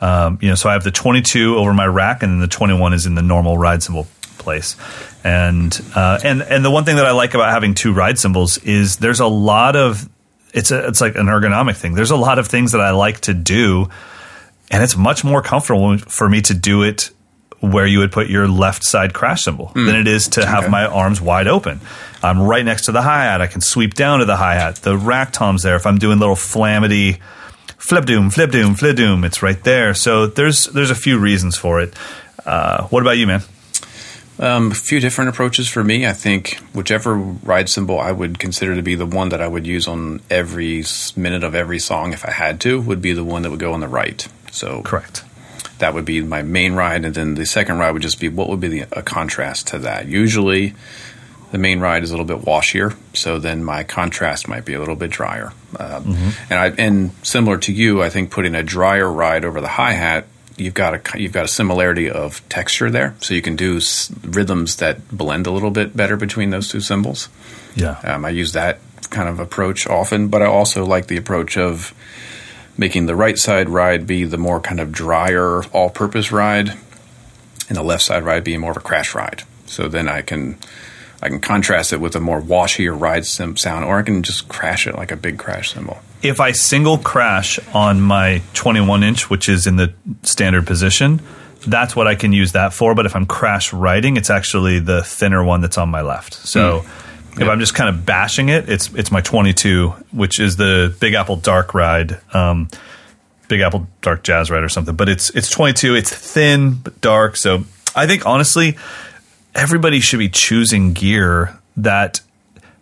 [0.00, 2.94] Um, you know, so I have the 22 over my rack, and then the 21
[2.94, 4.06] is in the normal ride cymbal
[4.38, 4.76] place.
[5.24, 8.58] And uh, and and the one thing that I like about having two ride cymbals
[8.58, 10.08] is there's a lot of
[10.52, 11.94] it's a it's like an ergonomic thing.
[11.94, 13.88] There's a lot of things that I like to do,
[14.70, 17.10] and it's much more comfortable for me to do it
[17.60, 20.86] where you would put your left side crash cymbal than it is to have my
[20.86, 21.80] arms wide open.
[22.22, 23.40] I'm right next to the hi hat.
[23.40, 24.76] I can sweep down to the hi hat.
[24.76, 25.74] The rack tom's there.
[25.74, 27.18] If I'm doing little flamity
[27.78, 29.94] flip doom, flip doom, flip doom, it's right there.
[29.94, 31.94] So there's there's a few reasons for it.
[32.44, 33.42] Uh, what about you, man?
[34.40, 36.06] Um, a few different approaches for me.
[36.06, 39.66] I think whichever ride cymbal I would consider to be the one that I would
[39.66, 40.84] use on every
[41.16, 43.72] minute of every song if I had to would be the one that would go
[43.72, 44.26] on the right.
[44.52, 45.24] So Correct.
[45.78, 48.48] that would be my main ride, and then the second ride would just be what
[48.48, 50.06] would be the, a contrast to that.
[50.06, 50.74] Usually,
[51.50, 54.78] the main ride is a little bit washier, so then my contrast might be a
[54.78, 55.52] little bit drier.
[55.80, 59.68] Um, And I and similar to you, I think putting a drier ride over the
[59.68, 60.26] hi hat,
[60.58, 64.10] you've got a you've got a similarity of texture there, so you can do s-
[64.22, 67.28] rhythms that blend a little bit better between those two cymbals.
[67.74, 67.98] Yeah.
[68.04, 68.80] Um, I use that
[69.10, 71.94] kind of approach often, but I also like the approach of
[72.76, 76.76] making the right side ride be the more kind of drier, all purpose ride,
[77.68, 79.42] and the left side ride being more of a crash ride.
[79.66, 80.58] So then I can
[81.22, 84.48] I can contrast it with a more washier ride sim sound, or I can just
[84.48, 85.98] crash it like a big crash cymbal.
[86.22, 89.92] If I single crash on my 21 inch, which is in the
[90.22, 91.20] standard position,
[91.66, 92.94] that's what I can use that for.
[92.94, 96.34] But if I'm crash riding, it's actually the thinner one that's on my left.
[96.34, 96.84] So
[97.36, 101.14] if I'm just kind of bashing it, it's it's my 22, which is the Big
[101.14, 102.68] Apple Dark ride, um,
[103.48, 104.96] Big Apple Dark Jazz ride or something.
[104.96, 105.94] But it's it's 22.
[105.94, 107.36] It's thin but dark.
[107.36, 107.64] So
[107.94, 108.76] I think honestly,
[109.54, 112.20] everybody should be choosing gear that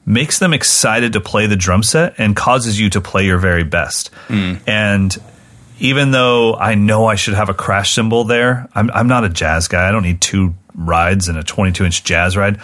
[0.07, 3.65] makes them excited to play the drum set and causes you to play your very
[3.65, 4.09] best.
[4.28, 4.55] Hmm.
[4.66, 5.16] And
[5.81, 9.28] even though I know I should have a crash cymbal there, I'm, I'm not a
[9.28, 9.87] jazz guy.
[9.89, 12.61] I don't need two rides and a 22 inch jazz ride.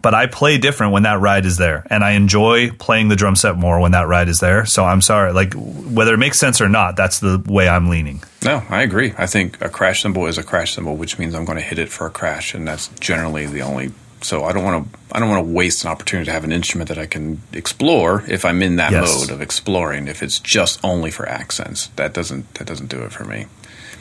[0.00, 3.34] But I play different when that ride is there, and I enjoy playing the drum
[3.34, 4.64] set more when that ride is there.
[4.64, 8.22] So I'm sorry, like whether it makes sense or not, that's the way I'm leaning.
[8.44, 9.12] No, I agree.
[9.18, 11.80] I think a crash cymbal is a crash cymbal, which means I'm going to hit
[11.80, 13.90] it for a crash, and that's generally the only.
[14.20, 14.98] So I don't want to.
[15.12, 18.24] I don't want to waste an opportunity to have an instrument that I can explore
[18.28, 19.16] if I'm in that Yes.
[19.20, 20.08] mode of exploring.
[20.08, 23.46] If it's just only for accents, that doesn't that doesn't do it for me.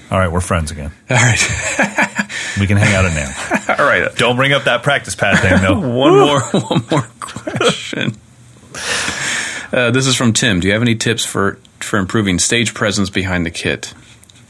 [0.09, 0.91] All right, we're friends again.
[1.09, 2.27] All right,
[2.59, 3.75] We can hang out at now.
[3.79, 4.15] all right.
[4.15, 5.79] Don't bring up that practice pad thing, though.
[5.97, 8.15] One more, one more question.
[9.71, 10.59] Uh, this is from Tim.
[10.61, 13.93] Do you have any tips for for improving stage presence behind the kit?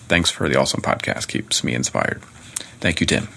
[0.08, 1.28] Thanks for the awesome podcast.
[1.28, 2.22] Keeps me inspired.
[2.80, 3.28] Thank you, Tim.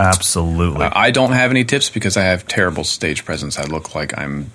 [0.00, 0.84] Absolutely.
[0.84, 3.58] Uh, I don't have any tips because I have terrible stage presence.
[3.58, 4.50] I look like I'm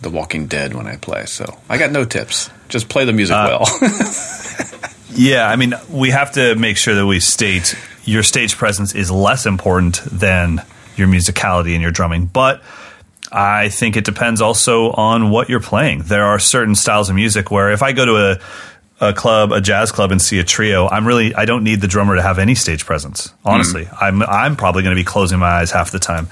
[0.00, 1.26] The Walking Dead when I play.
[1.26, 2.50] So I got no tips.
[2.68, 3.66] Just play the music well.
[5.18, 7.74] Yeah, I mean, we have to make sure that we state
[8.04, 10.62] your stage presence is less important than
[10.96, 12.62] your musicality and your drumming, but
[13.32, 16.02] I think it depends also on what you're playing.
[16.02, 18.38] There are certain styles of music where if I go to a
[19.00, 21.88] a club, a jazz club, and see a trio, I'm really I don't need the
[21.88, 23.32] drummer to have any stage presence.
[23.44, 23.96] Honestly, mm.
[24.00, 26.28] I'm I'm probably going to be closing my eyes half the time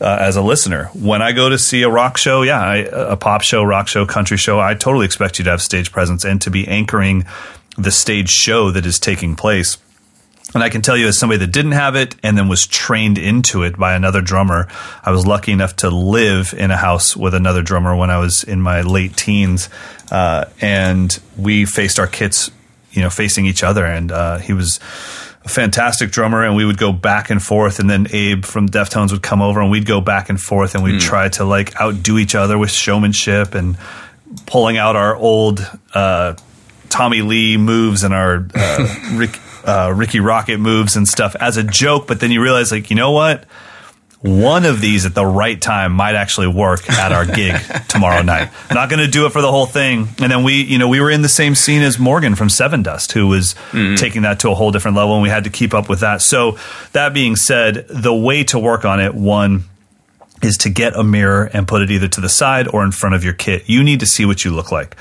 [0.00, 0.86] uh, as a listener.
[0.94, 4.06] When I go to see a rock show, yeah, I, a pop show, rock show,
[4.06, 7.24] country show, I totally expect you to have stage presence and to be anchoring
[7.76, 9.78] the stage show that is taking place.
[10.52, 13.18] And I can tell you, as somebody that didn't have it and then was trained
[13.18, 14.66] into it by another drummer,
[15.02, 18.42] I was lucky enough to live in a house with another drummer when I was
[18.42, 19.68] in my late teens.
[20.10, 22.50] Uh, and we faced our kits,
[22.90, 23.84] you know, facing each other.
[23.84, 24.80] And uh, he was
[25.44, 27.78] a fantastic drummer, and we would go back and forth.
[27.78, 30.82] And then Abe from Deftones would come over, and we'd go back and forth, and
[30.82, 31.00] we'd mm.
[31.00, 33.78] try to like outdo each other with showmanship and
[34.46, 35.60] pulling out our old
[35.94, 36.34] uh,
[36.88, 41.62] Tommy Lee moves and our uh, Rick uh, Rikki Rockett moves and stuff as a
[41.62, 43.44] joke, but then you realize, like, you know what?
[44.22, 47.56] One of these at the right time might actually work at our gig
[47.88, 48.50] tomorrow night.
[48.70, 50.08] Not going to do it for the whole thing.
[50.20, 53.12] And then we, you know, we were in the same scene as Morgan from Sevendust,
[53.12, 53.94] who was mm-hmm.
[53.94, 56.20] taking that to a whole different level, and we had to keep up with that.
[56.20, 56.58] So,
[56.92, 59.64] that being said, the way to work on it, one,
[60.42, 63.14] is to get a mirror and put it either to the side or in front
[63.14, 63.68] of your kit.
[63.68, 64.96] You need to see what you look like.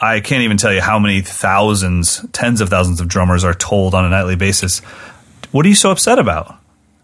[0.00, 3.94] I can't even tell you how many thousands, tens of thousands of drummers are told
[3.94, 4.80] on a nightly basis,
[5.50, 6.56] what are you so upset about?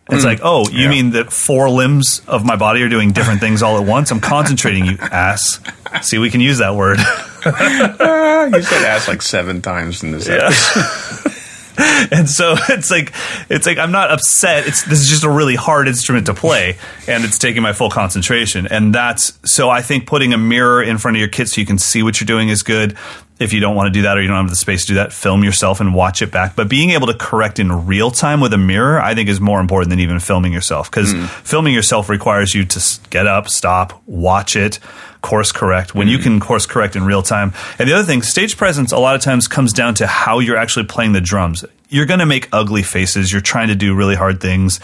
[0.09, 0.27] It's mm.
[0.27, 0.91] like, oh, you yeah.
[0.91, 4.11] mean that four limbs of my body are doing different things all at once?
[4.11, 5.61] I'm concentrating, you ass.
[6.03, 6.99] See, we can use that word.
[7.45, 11.33] you said ass like seven times in this episode.
[12.11, 13.13] and so it's like
[13.49, 14.67] it's like I'm not upset.
[14.67, 17.91] It's this is just a really hard instrument to play, and it's taking my full
[17.91, 18.67] concentration.
[18.67, 21.67] And that's so I think putting a mirror in front of your kit so you
[21.67, 22.97] can see what you're doing is good.
[23.39, 24.95] If you don't want to do that or you don't have the space to do
[24.95, 26.57] that, film yourself and watch it back.
[26.57, 29.61] But being able to correct in real time with a mirror, I think, is more
[29.61, 31.29] important than even filming yourself because mm.
[31.29, 34.79] filming yourself requires you to get up, stop, watch it
[35.23, 37.53] course correct when mm you can course correct in real time.
[37.81, 40.57] And the other thing, stage presence a lot of times comes down to how you're
[40.57, 41.65] actually playing the drums.
[41.89, 43.33] You're going to make ugly faces.
[43.33, 44.79] You're trying to do really hard things.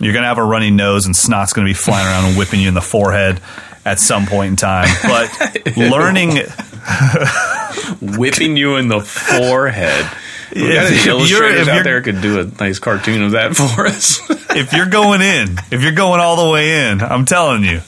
[0.00, 2.38] You're going to have a runny nose and snot's going to be flying around and
[2.38, 3.40] whipping you in the forehead
[3.84, 4.88] at some point in time.
[5.02, 6.30] But learning
[8.00, 10.10] whipping you in the forehead.
[10.52, 14.18] We if, got illustrators out there could do a nice cartoon of that for us.
[14.50, 17.82] if you're going in, if you're going all the way in, I'm telling you,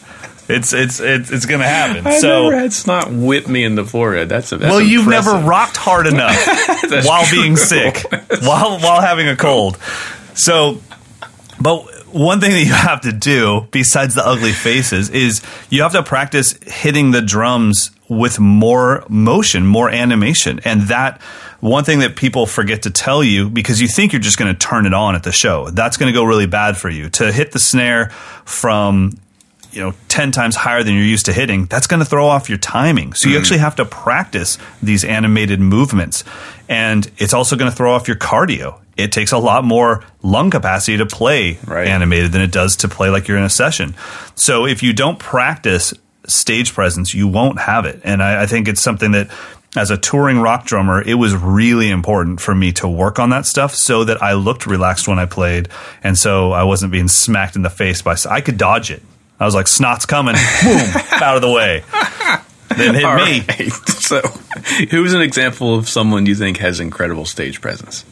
[0.48, 2.06] it's it's it's, it's going to happen.
[2.06, 4.28] I so never had snot whip me in the forehead.
[4.28, 6.36] That's, a, that's well, you've never rocked hard enough
[7.04, 7.42] while true.
[7.42, 8.04] being sick,
[8.42, 9.76] while while having a cold.
[10.34, 10.80] So,
[11.60, 15.92] but one thing that you have to do besides the ugly faces is you have
[15.92, 21.20] to practice hitting the drums with more motion, more animation, and that
[21.60, 24.58] one thing that people forget to tell you because you think you're just going to
[24.58, 25.70] turn it on at the show.
[25.70, 27.08] That's going to go really bad for you.
[27.10, 28.10] To hit the snare
[28.44, 29.18] from
[29.70, 32.50] you know 10 times higher than you're used to hitting that's going to throw off
[32.50, 33.40] your timing so you mm.
[33.40, 36.24] actually have to practice these animated movements
[36.68, 40.50] and it's also going to throw off your cardio it takes a lot more lung
[40.50, 41.86] capacity to play right.
[41.86, 43.94] animated than it does to play like you're in a session
[44.34, 45.94] so if you don't practice
[46.26, 49.30] stage presence you won't have it and I, I think it's something that
[49.74, 53.46] as a touring rock drummer, it was really important for me to work on that
[53.46, 55.68] stuff so that I looked relaxed when I played.
[56.02, 59.02] And so I wasn't being smacked in the face by, I could dodge it.
[59.40, 60.34] I was like, snot's coming.
[60.62, 60.90] Boom,
[61.22, 61.84] out of the way.
[62.76, 63.40] Then hit All me.
[63.48, 63.72] Right.
[64.02, 64.20] So,
[64.90, 68.04] who's an example of someone you think has incredible stage presence?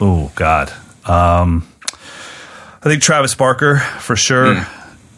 [0.00, 0.72] Oh, God.
[1.04, 4.54] Um, I think Travis Barker, for sure.
[4.54, 4.68] Mm.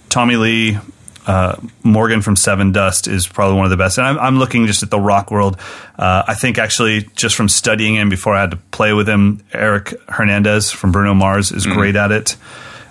[0.09, 0.79] Tommy Lee,
[1.27, 3.99] uh, Morgan from Sevendust is probably one of the best.
[3.99, 5.59] And I'm, I'm looking just at the rock world.
[5.99, 9.45] Uh, I think actually, just from studying him before I had to play with him,
[9.53, 11.75] Eric Hernandez from Bruno Mars is mm.
[11.75, 12.37] great at it.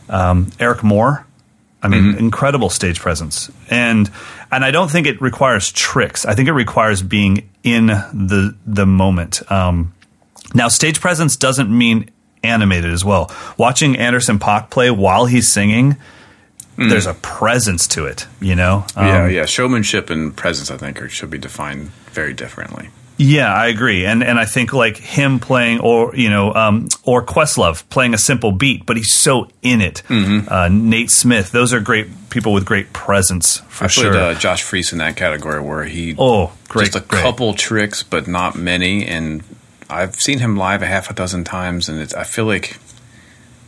[0.08, 1.26] Um, Eric Moore
[1.82, 2.18] I mean, mm-hmm.
[2.18, 4.10] incredible stage presence, and
[4.52, 6.26] and I don't think it requires tricks.
[6.26, 9.50] I think it requires being in the the moment.
[9.50, 9.94] Um,
[10.54, 12.10] now, stage presence doesn't mean
[12.44, 13.32] animated as well.
[13.58, 15.98] Watching Anderson .Paak play while he's singing,
[16.78, 16.90] mm.
[16.90, 18.28] there's a presence to it.
[18.40, 19.46] You know, um, yeah, yeah.
[19.46, 22.90] Showmanship and presence, I think, are, should be defined very differently.
[23.22, 27.22] Yeah, I agree, and and I think like him playing, or you know, um, or
[27.22, 30.04] Questlove playing a simple beat, but he's so in it.
[30.08, 30.48] Mm-hmm.
[30.48, 34.12] Uh, Nate Smith, those are great people with great presence for I sure.
[34.14, 37.22] Played, uh, Josh Freese in that category where he oh great, just a great.
[37.22, 39.44] couple tricks, but not many, and
[39.90, 42.78] I've seen him live a half a dozen times, and I feel like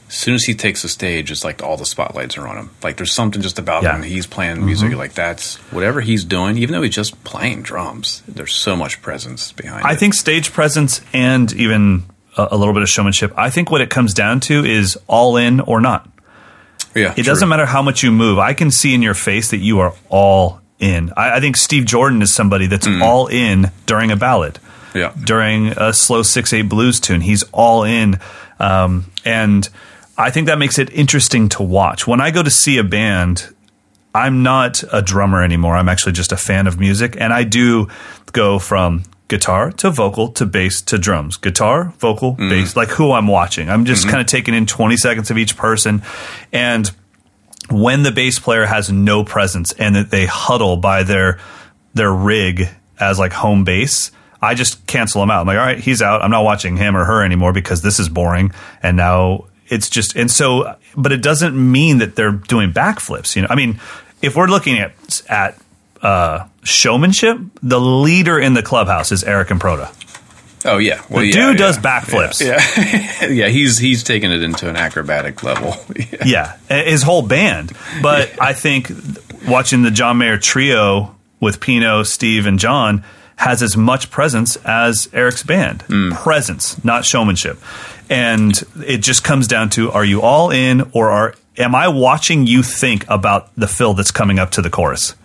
[0.07, 2.69] as soon as he takes the stage, it's like all the spotlights are on him.
[2.83, 3.95] Like there's something just about Yeah.
[3.95, 4.03] him.
[4.03, 4.97] He's playing music mm-hmm.
[4.99, 8.21] like that's whatever he's doing, even though he's just playing drums.
[8.27, 9.99] There's so much presence behind I it.
[9.99, 12.03] think stage presence and even
[12.37, 13.31] a, a little bit of showmanship.
[13.37, 16.09] I think what it comes down to is all in or not.
[16.93, 18.37] yeah, It doesn't matter how much you move.
[18.37, 21.13] I can see in your face that you are all in.
[21.15, 23.01] I, I think Steve Jordan is somebody that's mm.
[23.01, 24.59] all in during a ballad,
[24.93, 25.13] Yeah.
[25.23, 27.21] during a slow six eight blues tune.
[27.21, 28.19] He's all in,
[28.59, 29.67] um, and
[30.17, 32.05] I think that makes it interesting to watch.
[32.07, 33.53] When I go to see a band,
[34.13, 35.75] I'm not a drummer anymore.
[35.75, 37.87] I'm actually just a fan of music, and I do
[38.33, 41.37] go from guitar to vocal to bass to drums.
[41.37, 43.69] Guitar, vocal, bass, like who I'm watching.
[43.69, 46.01] I'm just kind of taking in 20 seconds of each person,
[46.51, 46.91] and
[47.69, 51.39] when the bass player has no presence and that they huddle by their
[51.93, 52.67] their rig
[52.99, 54.11] as like home base,
[54.41, 55.41] I just cancel them out.
[55.41, 56.21] I'm like, all right, he's out.
[56.21, 58.51] I'm not watching him or her anymore because this is boring.
[58.81, 63.35] And now it's just and so, but it doesn't mean that they're doing backflips.
[63.35, 63.79] You know, I mean,
[64.21, 65.61] if we're looking at at
[66.01, 69.95] uh, showmanship, the leader in the clubhouse is Aric Improta.
[70.63, 71.81] Oh yeah, well, The yeah, dude does yeah.
[71.81, 72.41] backflips.
[72.45, 73.47] Yeah, yeah.
[73.47, 75.75] He's he's taken it into an acrobatic level.
[76.23, 76.57] Yeah.
[76.69, 77.71] Yeah, his whole band.
[78.01, 78.91] But I think
[79.47, 83.03] watching the John Mayer trio with Pino, Steve, and John
[83.41, 85.81] has as much presence as Eric's band.
[85.83, 86.11] Hmm.
[86.11, 87.57] Presence, not showmanship.
[88.09, 88.53] And
[88.85, 92.61] it just comes down to are you all in or are am I watching you
[92.61, 95.15] think about the fill that's coming up to the chorus?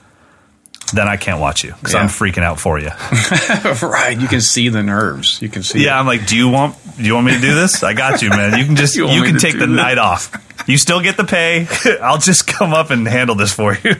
[0.95, 2.01] Then I can't watch you because Yeah.
[2.01, 2.89] I'm freaking out for you.
[3.89, 4.17] right.
[4.19, 5.43] You can see the nerves.
[5.43, 5.85] You can see.
[5.85, 7.83] Yeah, I'm like, do you want do you want me to do this?
[7.83, 8.57] I got you, man.
[8.59, 9.77] You can just You you, can take the this?
[9.77, 10.31] night off.
[10.69, 11.67] You still get the pay.
[12.03, 13.97] I'll just come up and handle this for you.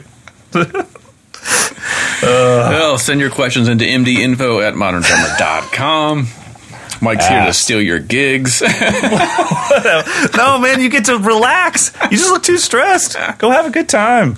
[2.21, 6.27] Well, send your questions into mdinfo at moderndrummer.com.
[7.01, 8.61] Mike's here to steal your gigs.
[10.35, 11.93] no, man, you get to relax.
[12.03, 13.15] You just look too stressed.
[13.37, 14.37] Go have a good time.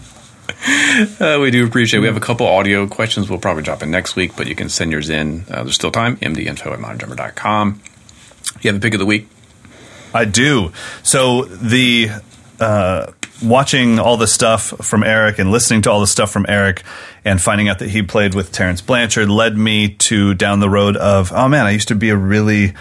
[1.20, 2.00] Uh, we do appreciate.
[2.00, 2.02] it.
[2.02, 3.30] We have a couple audio questions.
[3.30, 5.46] We'll probably drop in next week, but you can send yours in.
[5.50, 6.18] Uh, there's still time.
[6.18, 7.82] mdinfo at moderndrummer.com.
[8.62, 9.28] You have a pick of the week.
[10.14, 10.72] I do.
[11.04, 12.10] So the
[12.60, 13.12] uh,
[13.42, 16.84] watching all the stuff from Eric and listening to all the stuff from Eric
[17.24, 20.98] and finding out that he played with Terence Blanchard led me to down the road
[20.98, 22.74] of oh man, I used to be a really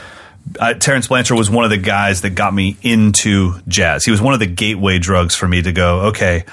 [0.59, 4.05] uh, Terence Blanchard was one of the guys that got me into jazz.
[4.05, 6.45] He was one of the gateway drugs for me to go, okay,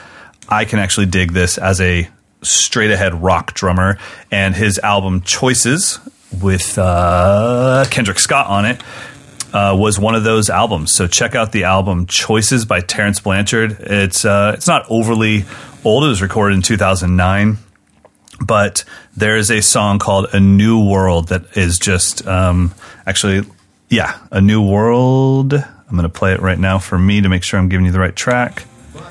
[0.50, 2.10] I can actually dig this as a
[2.42, 3.98] straight ahead rock drummer.
[4.32, 6.00] And his album Choices
[6.42, 8.82] with uh, Kendrick Scott on it
[9.54, 10.94] uh, was one of those albums.
[10.94, 13.78] So check out the album Choices by Terence Blanchard.
[13.80, 15.46] It's uh, it's not overly
[15.84, 16.04] old.
[16.04, 17.58] It was recorded in 2009
[18.40, 18.84] but
[19.16, 22.74] there is a song called "A New World" that is just um,
[23.06, 23.46] actually,
[23.90, 27.44] yeah, "A New World." I'm going to play it right now for me to make
[27.44, 28.66] sure I'm giving you the right track.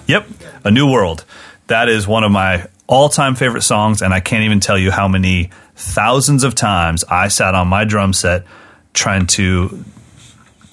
[0.06, 0.28] Yep,
[0.64, 1.24] "A New World."
[1.68, 5.08] That is one of my all-time favorite songs, and I can't even tell you how
[5.08, 8.44] many thousands of times I sat on my drum set
[8.92, 9.84] trying to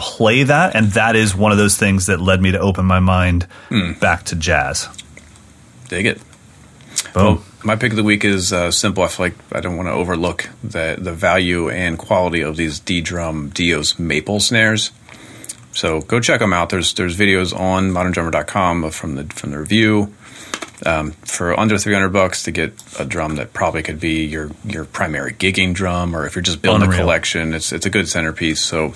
[0.01, 2.99] play that, and that is one of those things that led me to open my
[2.99, 3.47] mind
[3.99, 4.89] back to jazz.
[5.89, 6.17] Dig it.
[7.13, 7.23] Boom.
[7.23, 9.03] Well, my pick of the week is uh, simple.
[9.03, 12.79] I feel like I don't want to overlook the the value and quality of these
[12.79, 14.91] ddrum Dios maple snares.
[15.71, 16.69] So go check them out.
[16.69, 20.13] There's there's videos on moderndrummer.com from the from the review.
[20.83, 24.83] Um, for under 300 bucks to get a drum that probably could be your your
[24.83, 27.01] primary gigging drum, or if you're just building Unreal.
[27.01, 28.61] a collection, it's it's a good centerpiece.
[28.61, 28.95] So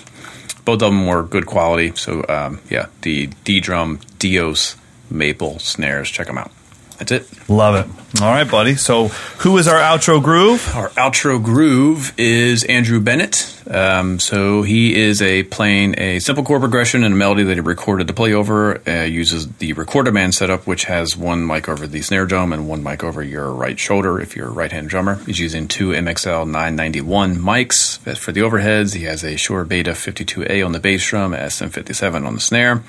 [0.66, 1.92] both of them were good quality.
[1.94, 4.76] So um, yeah, the ddrum Dios
[5.08, 6.10] maple snares.
[6.10, 6.50] Check them out.
[6.98, 7.48] That's it.
[7.48, 8.22] Love it.
[8.22, 8.76] All right, buddy.
[8.76, 10.74] So, who is our outro groove?
[10.74, 13.52] Our outro groove is Andrew Bennett.
[13.70, 17.60] Um, so he is a playing a simple chord progression and a melody that he
[17.60, 18.80] recorded to play over.
[18.88, 22.68] Uh, uses the recorder man setup, which has one mic over the snare drum and
[22.68, 25.16] one mic over your right shoulder if you're a right-hand drummer.
[25.26, 28.94] He's using two MXL 991 mics for the overheads.
[28.94, 32.82] He has a Shure Beta 52A on the bass drum, a SM57 on the snare.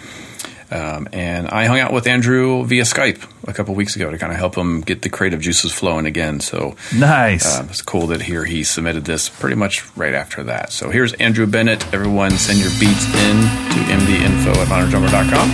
[0.69, 4.33] Um, and I hung out with Andrew via Skype a couple weeks ago to kind
[4.33, 6.39] of help him get the creative juices flowing again.
[6.41, 7.57] So Nice.
[7.59, 10.71] um, it's cool that here he submitted this pretty much right after that.
[10.73, 11.85] So here's Andrew Bennett.
[11.93, 15.49] Everyone send your beats in to mdinfo at moderdrummer.com.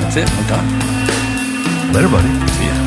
[0.00, 0.30] That's it.
[0.30, 1.92] I'm done.
[1.92, 2.28] Later, buddy.
[2.52, 2.83] See ya.